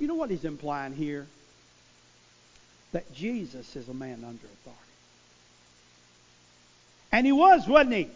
You 0.00 0.08
know 0.08 0.14
what 0.14 0.30
he's 0.30 0.44
implying 0.44 0.94
here? 0.94 1.26
That 2.92 3.14
Jesus 3.14 3.76
is 3.76 3.88
a 3.88 3.94
man 3.94 4.24
under 4.26 4.46
authority. 4.46 4.80
And 7.12 7.26
he 7.26 7.32
was, 7.32 7.68
wasn't 7.68 7.94
he? 7.94 8.08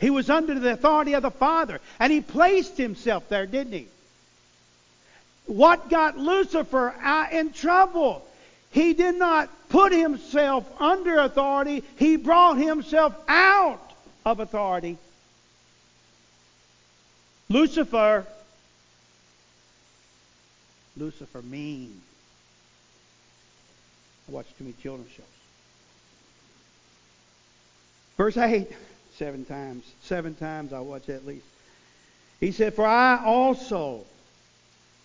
He 0.00 0.10
was 0.10 0.30
under 0.30 0.58
the 0.58 0.72
authority 0.72 1.14
of 1.14 1.22
the 1.22 1.30
Father. 1.32 1.80
And 1.98 2.12
he 2.12 2.20
placed 2.20 2.76
himself 2.76 3.28
there, 3.28 3.44
didn't 3.44 3.72
he? 3.72 3.88
What 5.46 5.90
got 5.90 6.16
Lucifer 6.16 6.94
in 7.32 7.52
trouble? 7.52 8.24
He 8.70 8.92
did 8.92 9.16
not 9.16 9.50
put 9.70 9.92
himself 9.92 10.64
under 10.80 11.18
authority, 11.18 11.82
he 11.96 12.16
brought 12.16 12.58
himself 12.58 13.14
out 13.26 13.80
of 14.24 14.40
authority. 14.40 14.96
Lucifer, 17.48 18.26
Lucifer 20.98 21.42
mean. 21.42 22.00
I 24.28 24.32
watch 24.32 24.46
too 24.58 24.64
many 24.64 24.74
children's 24.82 25.10
shows. 25.12 25.24
Verse 28.16 28.36
8, 28.36 28.68
seven 29.16 29.44
times. 29.44 29.84
Seven 30.02 30.34
times 30.34 30.72
I 30.72 30.80
watch 30.80 31.08
at 31.08 31.24
least. 31.24 31.46
He 32.40 32.52
said, 32.52 32.74
For 32.74 32.86
I 32.86 33.22
also 33.24 34.04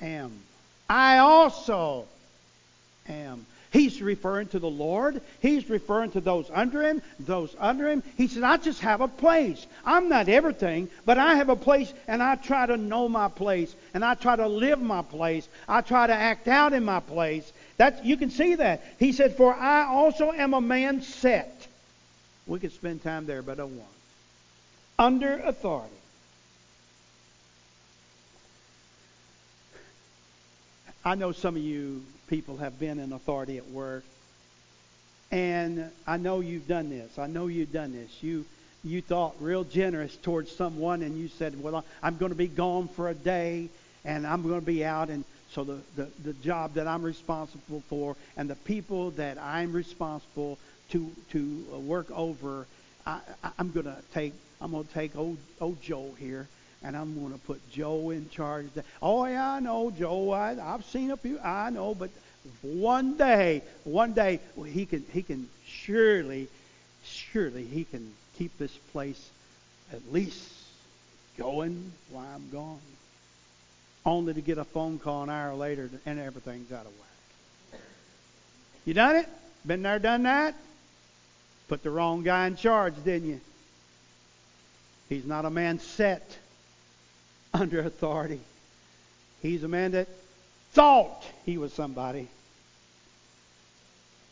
am. 0.01 0.31
I 0.89 1.19
also 1.19 2.05
am. 3.07 3.45
He's 3.73 4.03
referring 4.03 4.49
to 4.49 4.59
the 4.59 4.69
Lord. 4.69 5.19
He's 5.41 5.67
referring 5.67 6.11
to 6.11 6.21
those 6.21 6.47
under 6.53 6.83
him, 6.83 7.01
those 7.19 7.55
under 7.59 7.89
him. 7.89 8.03
He 8.15 8.27
said, 8.27 8.43
I 8.43 8.57
just 8.57 8.81
have 8.81 9.01
a 9.01 9.07
place. 9.07 9.65
I'm 9.83 10.09
not 10.09 10.29
everything, 10.29 10.89
but 11.05 11.17
I 11.17 11.35
have 11.35 11.49
a 11.49 11.55
place 11.55 11.91
and 12.07 12.21
I 12.21 12.35
try 12.35 12.67
to 12.67 12.77
know 12.77 13.09
my 13.09 13.29
place 13.29 13.75
and 13.95 14.05
I 14.05 14.13
try 14.13 14.35
to 14.35 14.47
live 14.47 14.79
my 14.79 15.01
place. 15.01 15.47
I 15.67 15.81
try 15.81 16.05
to 16.05 16.13
act 16.13 16.47
out 16.47 16.73
in 16.73 16.85
my 16.85 16.99
place. 16.99 17.51
That 17.77 18.05
you 18.05 18.15
can 18.15 18.29
see 18.29 18.53
that. 18.53 18.83
He 18.99 19.11
said, 19.11 19.35
For 19.35 19.55
I 19.55 19.87
also 19.87 20.31
am 20.31 20.53
a 20.53 20.61
man 20.61 21.01
set. 21.01 21.67
We 22.45 22.59
could 22.59 22.73
spend 22.73 23.01
time 23.01 23.25
there, 23.25 23.41
but 23.41 23.53
I 23.53 23.55
don't 23.55 23.75
want. 23.75 23.89
Under 24.99 25.39
authority. 25.39 25.95
I 31.05 31.15
know 31.15 31.33
some 31.33 31.57
of 31.57 31.61
you 31.61 32.03
people 32.27 32.57
have 32.57 32.79
been 32.79 32.97
in 32.97 33.11
authority 33.11 33.57
at 33.57 33.67
work, 33.69 34.05
and 35.31 35.91
I 36.07 36.15
know 36.15 36.39
you've 36.39 36.67
done 36.67 36.89
this. 36.89 37.19
I 37.19 37.27
know 37.27 37.47
you've 37.47 37.73
done 37.73 37.91
this. 37.91 38.09
You 38.21 38.45
you 38.85 39.01
thought 39.01 39.35
real 39.39 39.65
generous 39.65 40.15
towards 40.15 40.51
someone, 40.51 41.01
and 41.01 41.17
you 41.17 41.27
said, 41.27 41.61
"Well, 41.61 41.83
I'm 42.01 42.17
going 42.17 42.31
to 42.31 42.37
be 42.37 42.47
gone 42.47 42.87
for 42.87 43.09
a 43.09 43.13
day, 43.13 43.67
and 44.05 44.25
I'm 44.25 44.43
going 44.43 44.61
to 44.61 44.65
be 44.65 44.85
out, 44.85 45.09
and 45.09 45.25
so 45.51 45.65
the, 45.65 45.79
the, 45.95 46.07
the 46.23 46.33
job 46.33 46.75
that 46.75 46.87
I'm 46.87 47.03
responsible 47.03 47.83
for, 47.89 48.15
and 48.37 48.49
the 48.49 48.55
people 48.55 49.11
that 49.11 49.37
I'm 49.37 49.73
responsible 49.73 50.57
to 50.91 51.11
to 51.31 51.65
uh, 51.73 51.79
work 51.79 52.09
over, 52.11 52.65
I, 53.05 53.19
am 53.59 53.71
going 53.71 53.87
to 53.87 53.97
take 54.13 54.33
I'm 54.61 54.71
going 54.71 54.87
to 54.87 54.93
take 54.93 55.17
old 55.17 55.37
old 55.59 55.81
Joe 55.81 56.11
here, 56.17 56.47
and 56.83 56.97
I'm 56.97 57.19
going 57.19 57.31
to 57.33 57.39
put 57.39 57.61
Joe 57.71 58.09
in 58.09 58.29
charge. 58.29 58.67
Oh 59.01 59.25
yeah, 59.25 59.53
I 59.53 59.59
know 59.59 59.91
Joe. 59.91 60.31
I, 60.31 60.73
I've 60.73 60.85
seen 60.85 61.11
a 61.11 61.17
few. 61.17 61.39
I 61.39 61.69
know, 61.69 61.95
but 61.95 62.09
one 62.61 63.15
day, 63.15 63.61
one 63.85 64.13
day 64.13 64.39
he 64.67 64.85
can 64.85 65.05
he 65.11 65.23
can 65.23 65.49
surely, 65.65 66.47
surely 67.03 67.65
he 67.65 67.85
can 67.85 68.11
keep 68.37 68.57
this 68.57 68.75
place 68.91 69.29
at 69.91 70.11
least 70.11 70.51
going 71.37 71.91
while 72.11 72.27
I'm 72.35 72.49
gone. 72.51 72.79
Only 74.05 74.33
to 74.33 74.41
get 74.41 74.57
a 74.57 74.65
phone 74.65 74.99
call 74.99 75.23
an 75.23 75.29
hour 75.29 75.53
later 75.53 75.89
and 76.05 76.19
everything's 76.19 76.71
out 76.71 76.85
of 76.85 76.91
whack. 76.91 77.81
You 78.85 78.93
done 78.93 79.15
it? 79.15 79.29
Been 79.65 79.81
there, 79.81 79.99
done 79.99 80.23
that? 80.23 80.55
Put 81.69 81.83
the 81.83 81.89
wrong 81.89 82.23
guy 82.23 82.47
in 82.47 82.57
charge, 82.57 82.95
didn't 83.05 83.29
you? 83.29 83.41
He's 85.07 85.25
not 85.25 85.45
a 85.45 85.49
man 85.49 85.79
set 85.79 86.37
under 87.63 87.79
authority. 87.81 88.41
He's 89.41 89.63
a 89.63 89.67
man 89.67 89.91
that 89.91 90.07
thought 90.71 91.23
he 91.45 91.57
was 91.57 91.73
somebody, 91.73 92.27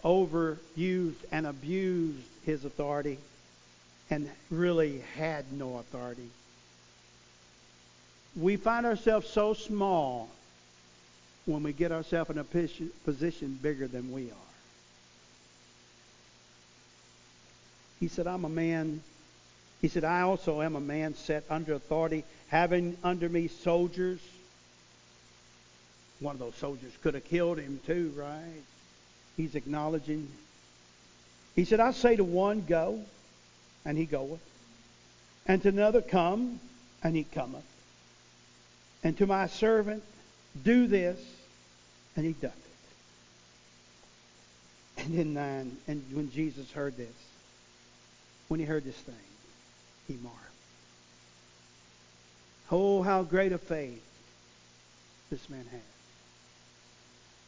overused 0.03 1.15
and 1.31 1.45
abused 1.45 2.17
his 2.45 2.65
authority, 2.65 3.19
and 4.09 4.29
really 4.49 5.03
had 5.15 5.51
no 5.53 5.77
authority. 5.77 6.29
We 8.35 8.55
find 8.55 8.85
ourselves 8.85 9.29
so 9.29 9.53
small 9.53 10.29
when 11.45 11.63
we 11.63 11.73
get 11.73 11.91
ourselves 11.91 12.29
in 12.29 12.37
a 12.37 12.43
position 12.43 13.59
bigger 13.61 13.87
than 13.87 14.11
we 14.11 14.31
are. 14.31 14.47
He 17.99 18.07
said, 18.07 18.25
I'm 18.25 18.45
a 18.45 18.49
man. 18.49 19.01
He 19.81 19.87
said, 19.87 20.03
I 20.03 20.21
also 20.21 20.61
am 20.61 20.75
a 20.75 20.81
man 20.81 21.13
set 21.15 21.43
under 21.49 21.73
authority, 21.73 22.23
having 22.51 22.97
under 23.01 23.29
me 23.29 23.47
soldiers. 23.47 24.19
One 26.19 26.35
of 26.35 26.39
those 26.39 26.55
soldiers 26.55 26.91
could 27.01 27.13
have 27.13 27.23
killed 27.23 27.57
him 27.57 27.79
too, 27.87 28.13
right? 28.15 28.61
He's 29.37 29.55
acknowledging. 29.55 30.29
He 31.55 31.63
said, 31.63 31.79
I 31.79 31.91
say 31.93 32.17
to 32.17 32.23
one, 32.23 32.65
go, 32.67 32.99
and 33.85 33.97
he 33.97 34.05
goeth. 34.05 34.41
And 35.47 35.61
to 35.63 35.69
another, 35.69 36.01
come, 36.01 36.59
and 37.01 37.15
he 37.15 37.23
cometh. 37.23 37.63
And 39.03 39.17
to 39.17 39.25
my 39.25 39.47
servant, 39.47 40.03
do 40.61 40.87
this, 40.87 41.19
and 42.17 42.25
he 42.25 42.33
doth 42.33 42.51
it. 44.97 45.05
And 45.05 45.15
in 45.15 45.33
nine, 45.33 45.77
and 45.87 46.03
when 46.11 46.29
Jesus 46.31 46.69
heard 46.71 46.97
this, 46.97 47.07
when 48.49 48.59
he 48.59 48.65
heard 48.65 48.83
this 48.83 48.97
thing, 48.97 49.15
he 50.07 50.15
marveled. 50.15 50.50
Oh, 52.71 53.01
how 53.01 53.23
great 53.23 53.51
a 53.51 53.57
faith 53.57 54.01
this 55.29 55.49
man 55.49 55.65
had. 55.71 55.81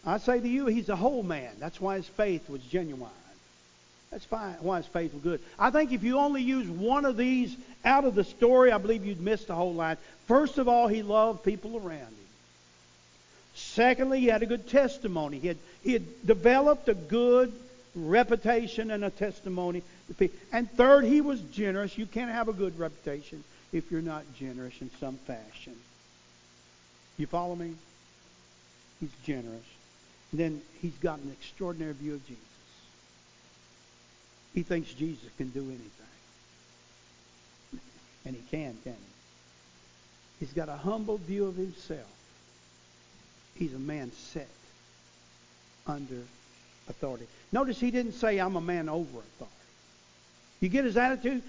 I 0.06 0.18
say 0.18 0.40
to 0.40 0.48
you, 0.48 0.66
he's 0.66 0.90
a 0.90 0.96
whole 0.96 1.24
man. 1.24 1.52
That's 1.60 1.80
why 1.80 1.96
his 1.96 2.08
faith 2.08 2.50
was 2.50 2.62
genuine. 2.62 3.10
That's. 4.12 4.26
Why 4.30 4.78
his 4.78 4.86
faith 4.86 5.14
was 5.14 5.24
good. 5.24 5.40
I 5.58 5.72
think 5.72 5.92
if 5.92 6.04
you 6.04 6.20
only 6.20 6.44
use 6.44 6.68
one 6.68 7.06
of 7.06 7.16
these 7.16 7.56
out 7.86 8.04
of 8.04 8.16
the 8.16 8.26
story, 8.26 8.72
I 8.72 8.78
believe 8.78 9.06
you'd 9.06 9.22
miss 9.22 9.46
the 9.46 9.56
whole 9.56 9.74
line. 9.74 9.98
First 10.28 10.58
of 10.58 10.68
all, 10.68 10.88
he 10.88 11.04
loved 11.04 11.44
people 11.44 11.78
around 11.78 12.00
him. 12.00 12.16
Secondly, 13.56 14.20
he 14.20 14.28
had 14.28 14.44
a 14.44 14.48
good 14.48 14.68
testimony. 14.68 15.40
He 15.40 15.48
had, 15.48 15.58
he 15.84 15.94
had 15.94 16.28
developed 16.28 16.90
a 16.90 16.94
good 16.94 17.54
reputation 17.96 18.92
and 18.92 19.06
a 19.06 19.10
testimony 19.10 19.84
and 20.52 20.72
third, 20.72 21.06
he 21.06 21.22
was 21.22 21.40
generous. 21.40 21.98
You 21.98 22.06
can't 22.06 22.32
have 22.32 22.48
a 22.48 22.54
good 22.54 22.78
reputation 22.78 23.44
if 23.74 23.92
you're 23.92 24.02
not 24.02 24.24
generous 24.40 24.76
in 24.80 24.90
some 25.00 25.18
fashion. 25.18 25.76
You 27.18 27.28
follow 27.28 27.56
me? 27.56 27.74
He's 29.00 29.12
generous. 29.26 29.66
And 30.32 30.40
then 30.40 30.62
he's 30.82 30.96
got 31.02 31.20
an 31.20 31.32
extraordinary 31.32 31.94
view 31.94 32.14
of 32.14 32.26
Jesus. 32.26 32.44
He 34.54 34.64
thinks 34.64 34.94
Jesus 34.94 35.28
can 35.38 35.50
do 35.50 35.62
anything. 35.62 35.90
And 38.26 38.36
he 38.36 38.42
can, 38.50 38.78
can 38.84 38.94
he? 38.94 40.46
He's 40.46 40.54
got 40.54 40.70
a 40.70 40.76
humble 40.76 41.18
view 41.18 41.46
of 41.46 41.56
himself. 41.56 42.08
He's 43.56 43.74
a 43.74 43.80
man 43.80 44.12
set 44.12 44.48
under 45.86 46.22
authority. 46.88 47.28
Notice 47.52 47.80
he 47.80 47.92
didn't 47.92 48.14
say, 48.14 48.40
I'm 48.40 48.56
a 48.56 48.62
man 48.62 48.90
over 48.90 49.20
authority. 49.20 49.56
You 50.60 50.70
get 50.70 50.86
his 50.86 50.98
attitude? 50.98 51.44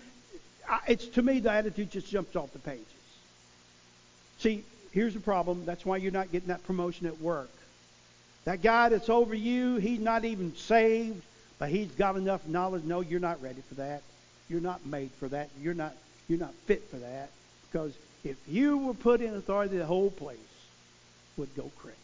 It's 0.87 1.07
to 1.09 1.23
me, 1.23 1.41
the 1.41 1.51
attitude 1.51 1.91
just 1.91 2.09
jumps 2.09 2.37
off 2.37 2.53
the 2.53 2.59
pages. 2.59 2.85
See, 4.39 4.65
here's 4.93 5.15
the 5.15 5.21
problem. 5.21 5.65
That's 5.65 5.85
why 5.85 5.99
you're 5.99 6.13
not 6.13 6.33
getting 6.33 6.49
that 6.49 6.65
promotion 6.67 7.07
at 7.07 7.21
work. 7.21 7.51
That 8.45 8.63
guy 8.63 8.91
that's 8.91 9.09
over 9.09 9.35
you, 9.35 9.77
he's 9.77 10.01
not 10.01 10.25
even 10.25 10.55
saved, 10.57 11.23
but 11.59 11.71
he's 11.71 11.91
got 11.93 12.17
enough 12.17 12.47
knowledge. 12.47 12.85
No, 12.85 13.01
you're 13.01 13.21
not 13.21 13.43
ready 13.43 13.63
for 13.69 13.75
that. 13.75 14.03
You're 14.49 14.61
not 14.61 14.85
made 14.85 15.11
for 15.13 15.29
that. 15.29 15.49
You're 15.61 15.75
not 15.75 15.95
you're 16.29 16.39
not 16.39 16.55
fit 16.67 16.83
for 16.91 16.97
that. 16.97 17.31
Because 17.71 17.93
if 18.23 18.37
you 18.49 18.79
were 18.79 18.95
put 18.95 19.21
in 19.21 19.35
authority, 19.35 19.77
the 19.77 19.87
whole 19.87 20.11
place 20.11 20.39
would 21.37 21.55
go 21.57 21.71
crazy. 21.79 21.97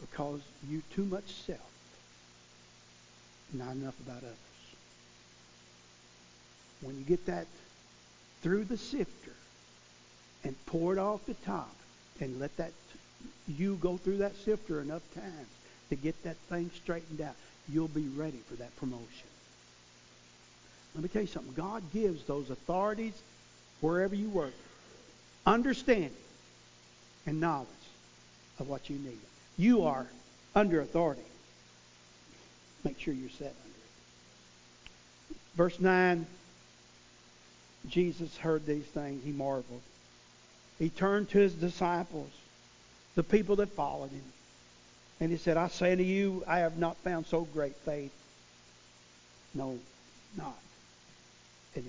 Because 0.00 0.40
you 0.68 0.82
too 0.94 1.04
much 1.04 1.32
self, 1.46 1.60
not 3.52 3.72
enough 3.72 3.98
about 4.00 4.18
others. 4.18 4.34
When 6.80 6.96
you 6.96 7.04
get 7.04 7.26
that 7.26 7.46
through 8.42 8.64
the 8.64 8.76
sifter 8.76 9.32
and 10.44 10.54
pour 10.66 10.92
it 10.92 10.98
off 10.98 11.24
the 11.26 11.34
top 11.34 11.74
and 12.20 12.38
let 12.38 12.56
that 12.56 12.72
you 13.48 13.76
go 13.76 13.96
through 13.96 14.18
that 14.18 14.36
sifter 14.36 14.80
enough 14.80 15.02
times 15.14 15.48
to 15.90 15.96
get 15.96 16.20
that 16.24 16.36
thing 16.48 16.70
straightened 16.74 17.20
out, 17.20 17.34
you'll 17.68 17.88
be 17.88 18.08
ready 18.08 18.40
for 18.48 18.54
that 18.54 18.74
promotion. 18.76 19.06
Let 20.94 21.02
me 21.02 21.08
tell 21.08 21.22
you 21.22 21.28
something. 21.28 21.52
God 21.54 21.82
gives 21.92 22.24
those 22.24 22.50
authorities 22.50 23.14
wherever 23.80 24.14
you 24.14 24.28
work 24.30 24.54
understanding 25.44 26.10
and 27.26 27.40
knowledge 27.40 27.68
of 28.58 28.68
what 28.68 28.90
you 28.90 28.96
need. 28.96 29.18
You 29.56 29.84
are 29.84 30.06
under 30.54 30.80
authority. 30.80 31.22
Make 32.84 32.98
sure 32.98 33.14
you're 33.14 33.30
set 33.30 33.48
under 33.48 33.54
it. 33.54 35.36
Verse 35.54 35.80
9 35.80 36.26
Jesus 37.88 38.36
heard 38.36 38.66
these 38.66 38.84
things. 38.84 39.24
He 39.24 39.32
marveled. 39.32 39.82
He 40.78 40.90
turned 40.90 41.30
to 41.30 41.38
his 41.38 41.54
disciples, 41.54 42.30
the 43.14 43.22
people 43.22 43.56
that 43.56 43.70
followed 43.70 44.10
him, 44.10 44.24
and 45.20 45.30
he 45.30 45.38
said, 45.38 45.56
I 45.56 45.68
say 45.68 45.96
to 45.96 46.02
you, 46.02 46.44
I 46.46 46.58
have 46.58 46.76
not 46.76 46.96
found 46.98 47.26
so 47.26 47.42
great 47.42 47.74
faith. 47.76 48.12
No, 49.54 49.78
not 50.36 50.58
in 51.74 51.84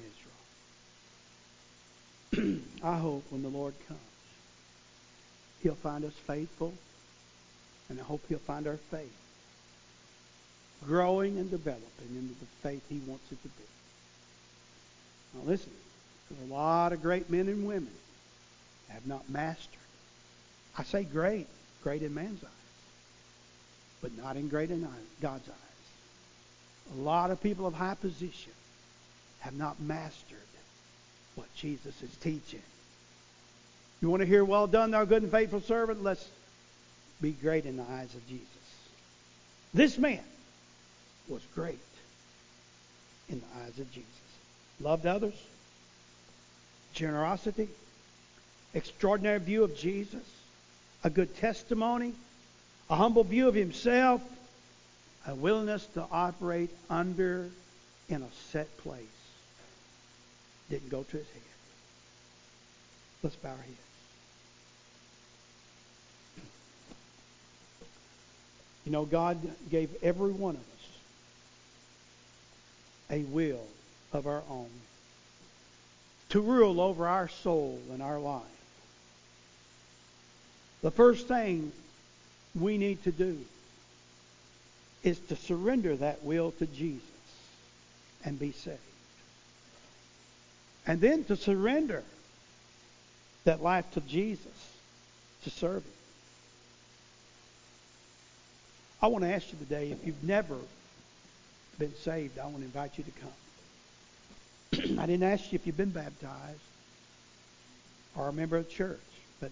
Israel. 2.33 2.61
I 2.83 2.97
hope 2.97 3.25
when 3.29 3.43
the 3.43 3.49
Lord 3.49 3.73
comes, 3.87 3.99
He'll 5.61 5.75
find 5.75 6.05
us 6.05 6.13
faithful, 6.25 6.73
and 7.89 7.99
I 7.99 8.03
hope 8.03 8.21
He'll 8.29 8.37
find 8.39 8.67
our 8.67 8.77
faith 8.77 9.11
growing 10.85 11.37
and 11.39 11.49
developing 11.49 12.09
into 12.11 12.35
the 12.39 12.45
faith 12.61 12.83
He 12.87 12.99
wants 13.05 13.29
it 13.31 13.41
to 13.41 13.49
be. 13.49 13.63
Now 15.33 15.41
listen, 15.49 15.71
a 16.31 16.53
lot 16.53 16.93
of 16.93 17.01
great 17.01 17.29
men 17.29 17.47
and 17.47 17.67
women 17.67 17.91
have 18.89 19.05
not 19.07 19.29
mastered. 19.29 19.79
I 20.77 20.83
say 20.83 21.03
great, 21.03 21.47
great 21.83 22.03
in 22.03 22.13
man's 22.13 22.43
eyes, 22.43 22.49
but 24.01 24.17
not 24.17 24.35
in 24.35 24.49
great 24.49 24.71
in 24.71 24.87
God's 25.21 25.47
eyes. 25.47 26.97
A 26.97 27.01
lot 27.01 27.31
of 27.31 27.41
people 27.41 27.65
of 27.65 27.73
high 27.73 27.95
position 27.95 28.51
have 29.39 29.55
not 29.55 29.79
mastered 29.79 30.37
what 31.35 31.53
Jesus 31.55 32.01
is 32.01 32.15
teaching. 32.17 32.61
You 34.01 34.09
want 34.09 34.21
to 34.21 34.27
hear, 34.27 34.45
well 34.45 34.67
done, 34.67 34.91
thou 34.91 35.05
good 35.05 35.23
and 35.23 35.31
faithful 35.31 35.61
servant? 35.61 36.03
Let's 36.03 36.27
be 37.21 37.31
great 37.31 37.65
in 37.65 37.77
the 37.77 37.83
eyes 37.83 38.13
of 38.13 38.27
Jesus. 38.27 38.47
This 39.73 39.97
man 39.97 40.23
was 41.27 41.41
great 41.55 41.79
in 43.29 43.39
the 43.39 43.63
eyes 43.63 43.79
of 43.79 43.91
Jesus. 43.91 44.09
Loved 44.79 45.05
others, 45.05 45.33
generosity, 46.97 47.69
extraordinary 48.73 49.39
view 49.39 49.63
of 49.63 49.77
Jesus, 49.77 50.25
a 51.03 51.09
good 51.09 51.37
testimony, 51.37 52.13
a 52.89 52.95
humble 52.95 53.23
view 53.23 53.47
of 53.47 53.53
himself, 53.53 54.21
a 55.27 55.35
willingness 55.35 55.85
to 55.93 56.03
operate 56.11 56.69
under 56.89 57.49
in 58.09 58.21
a 58.21 58.29
set 58.51 58.75
place. 58.79 59.03
Didn't 60.69 60.89
go 60.89 61.03
to 61.03 61.17
his 61.17 61.27
head. 61.27 61.41
Let's 63.21 63.35
bow 63.35 63.49
our 63.49 63.55
heads. 63.55 63.77
You 68.85 68.91
know, 68.91 69.05
God 69.05 69.37
gave 69.69 69.89
every 70.01 70.31
one 70.31 70.55
of 70.55 70.61
us 70.61 70.67
a 73.11 73.19
will 73.23 73.65
of 74.13 74.27
our 74.27 74.41
own 74.49 74.69
to 76.29 76.41
rule 76.41 76.81
over 76.81 77.07
our 77.07 77.27
soul 77.27 77.79
and 77.91 78.01
our 78.01 78.19
life. 78.19 78.43
The 80.81 80.91
first 80.91 81.27
thing 81.27 81.71
we 82.59 82.77
need 82.77 83.03
to 83.03 83.11
do 83.11 83.39
is 85.03 85.19
to 85.19 85.35
surrender 85.35 85.95
that 85.95 86.23
will 86.23 86.51
to 86.51 86.65
Jesus 86.65 87.01
and 88.25 88.39
be 88.39 88.51
saved. 88.51 88.79
And 90.85 91.01
then 91.01 91.23
to 91.25 91.35
surrender 91.35 92.03
that 93.43 93.61
life 93.61 93.89
to 93.93 94.01
Jesus 94.01 94.45
to 95.43 95.49
serve 95.49 95.83
Him. 95.83 95.91
I 99.01 99.07
want 99.07 99.23
to 99.23 99.33
ask 99.33 99.51
you 99.51 99.59
today 99.59 99.91
if 99.91 100.05
you've 100.05 100.23
never 100.23 100.57
been 101.77 101.93
saved, 101.97 102.39
I 102.39 102.45
want 102.45 102.57
to 102.57 102.63
invite 102.63 102.97
you 102.97 103.03
to 103.03 103.11
come. 103.11 103.29
I 104.99 105.05
didn't 105.05 105.23
ask 105.23 105.51
you 105.51 105.55
if 105.57 105.65
you've 105.65 105.77
been 105.77 105.89
baptized 105.89 106.59
or 108.15 108.27
a 108.27 108.33
member 108.33 108.57
of 108.57 108.67
the 108.67 108.71
church, 108.71 108.99
but 109.39 109.51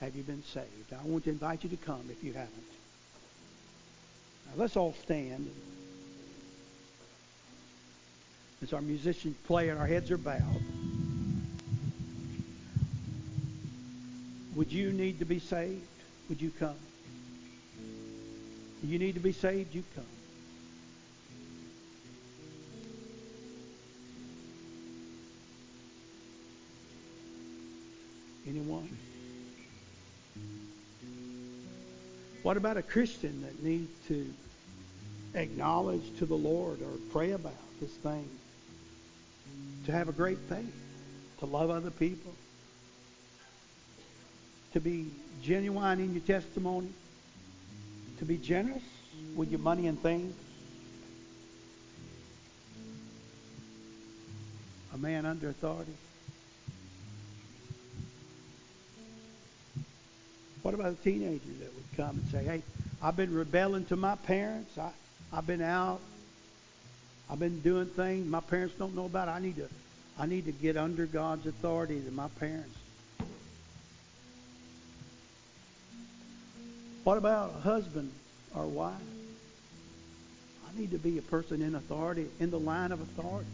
have 0.00 0.14
you 0.14 0.22
been 0.22 0.42
saved? 0.52 0.92
I 0.92 1.02
want 1.06 1.24
to 1.24 1.30
invite 1.30 1.64
you 1.64 1.70
to 1.70 1.76
come 1.76 2.02
if 2.10 2.22
you 2.22 2.32
haven't. 2.32 2.52
Now 4.46 4.52
let's 4.56 4.76
all 4.76 4.94
stand. 5.04 5.50
As 8.62 8.72
our 8.72 8.80
musicians 8.80 9.36
play 9.46 9.68
and 9.68 9.78
our 9.78 9.86
heads 9.86 10.10
are 10.10 10.18
bowed. 10.18 10.62
Would 14.54 14.72
you 14.72 14.92
need 14.92 15.18
to 15.18 15.24
be 15.26 15.38
saved? 15.38 15.86
Would 16.28 16.40
you 16.40 16.50
come? 16.58 16.74
You 18.82 18.98
need 18.98 19.14
to 19.14 19.20
be 19.20 19.32
saved, 19.32 19.74
you 19.74 19.84
come. 19.94 20.04
Anyone? 28.48 28.88
What 32.42 32.56
about 32.56 32.76
a 32.76 32.82
Christian 32.82 33.42
that 33.42 33.62
needs 33.62 33.90
to 34.08 34.32
acknowledge 35.34 36.16
to 36.18 36.26
the 36.26 36.36
Lord 36.36 36.80
or 36.80 36.92
pray 37.10 37.32
about 37.32 37.52
this 37.80 37.90
thing? 37.90 38.28
To 39.86 39.92
have 39.92 40.08
a 40.08 40.12
great 40.12 40.38
faith, 40.48 40.72
to 41.40 41.46
love 41.46 41.70
other 41.70 41.90
people, 41.90 42.32
to 44.74 44.80
be 44.80 45.06
genuine 45.42 46.00
in 46.00 46.12
your 46.12 46.22
testimony, 46.22 46.90
to 48.18 48.24
be 48.24 48.36
generous 48.36 48.82
with 49.34 49.50
your 49.50 49.60
money 49.60 49.86
and 49.86 50.00
things. 50.00 50.34
A 54.94 54.98
man 54.98 55.26
under 55.26 55.48
authority. 55.48 55.92
What 60.62 60.74
about 60.74 60.92
a 60.92 60.96
teenager 60.96 61.52
that 61.60 61.74
would 61.74 61.96
come 61.96 62.16
and 62.16 62.24
say, 62.30 62.44
hey, 62.44 62.62
I've 63.02 63.16
been 63.16 63.34
rebelling 63.34 63.84
to 63.86 63.96
my 63.96 64.16
parents. 64.16 64.76
I, 64.78 64.90
I've 65.32 65.46
been 65.46 65.62
out. 65.62 66.00
I've 67.30 67.38
been 67.38 67.60
doing 67.60 67.86
things 67.86 68.26
my 68.26 68.40
parents 68.40 68.74
don't 68.78 68.94
know 68.94 69.06
about. 69.06 69.28
I 69.28 69.40
need 69.40 69.56
to, 69.56 69.68
I 70.18 70.26
need 70.26 70.46
to 70.46 70.52
get 70.52 70.76
under 70.76 71.06
God's 71.06 71.46
authority 71.46 72.00
to 72.00 72.10
my 72.10 72.28
parents. 72.40 72.76
What 77.04 77.18
about 77.18 77.54
a 77.56 77.60
husband 77.60 78.10
or 78.54 78.66
wife? 78.66 78.94
I 80.68 80.78
need 80.80 80.90
to 80.90 80.98
be 80.98 81.18
a 81.18 81.22
person 81.22 81.62
in 81.62 81.74
authority, 81.76 82.26
in 82.40 82.50
the 82.50 82.58
line 82.58 82.90
of 82.90 83.00
authority. 83.00 83.48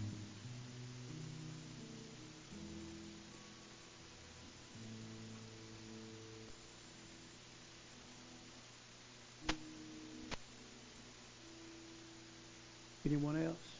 Anyone 13.13 13.45
else? 13.45 13.72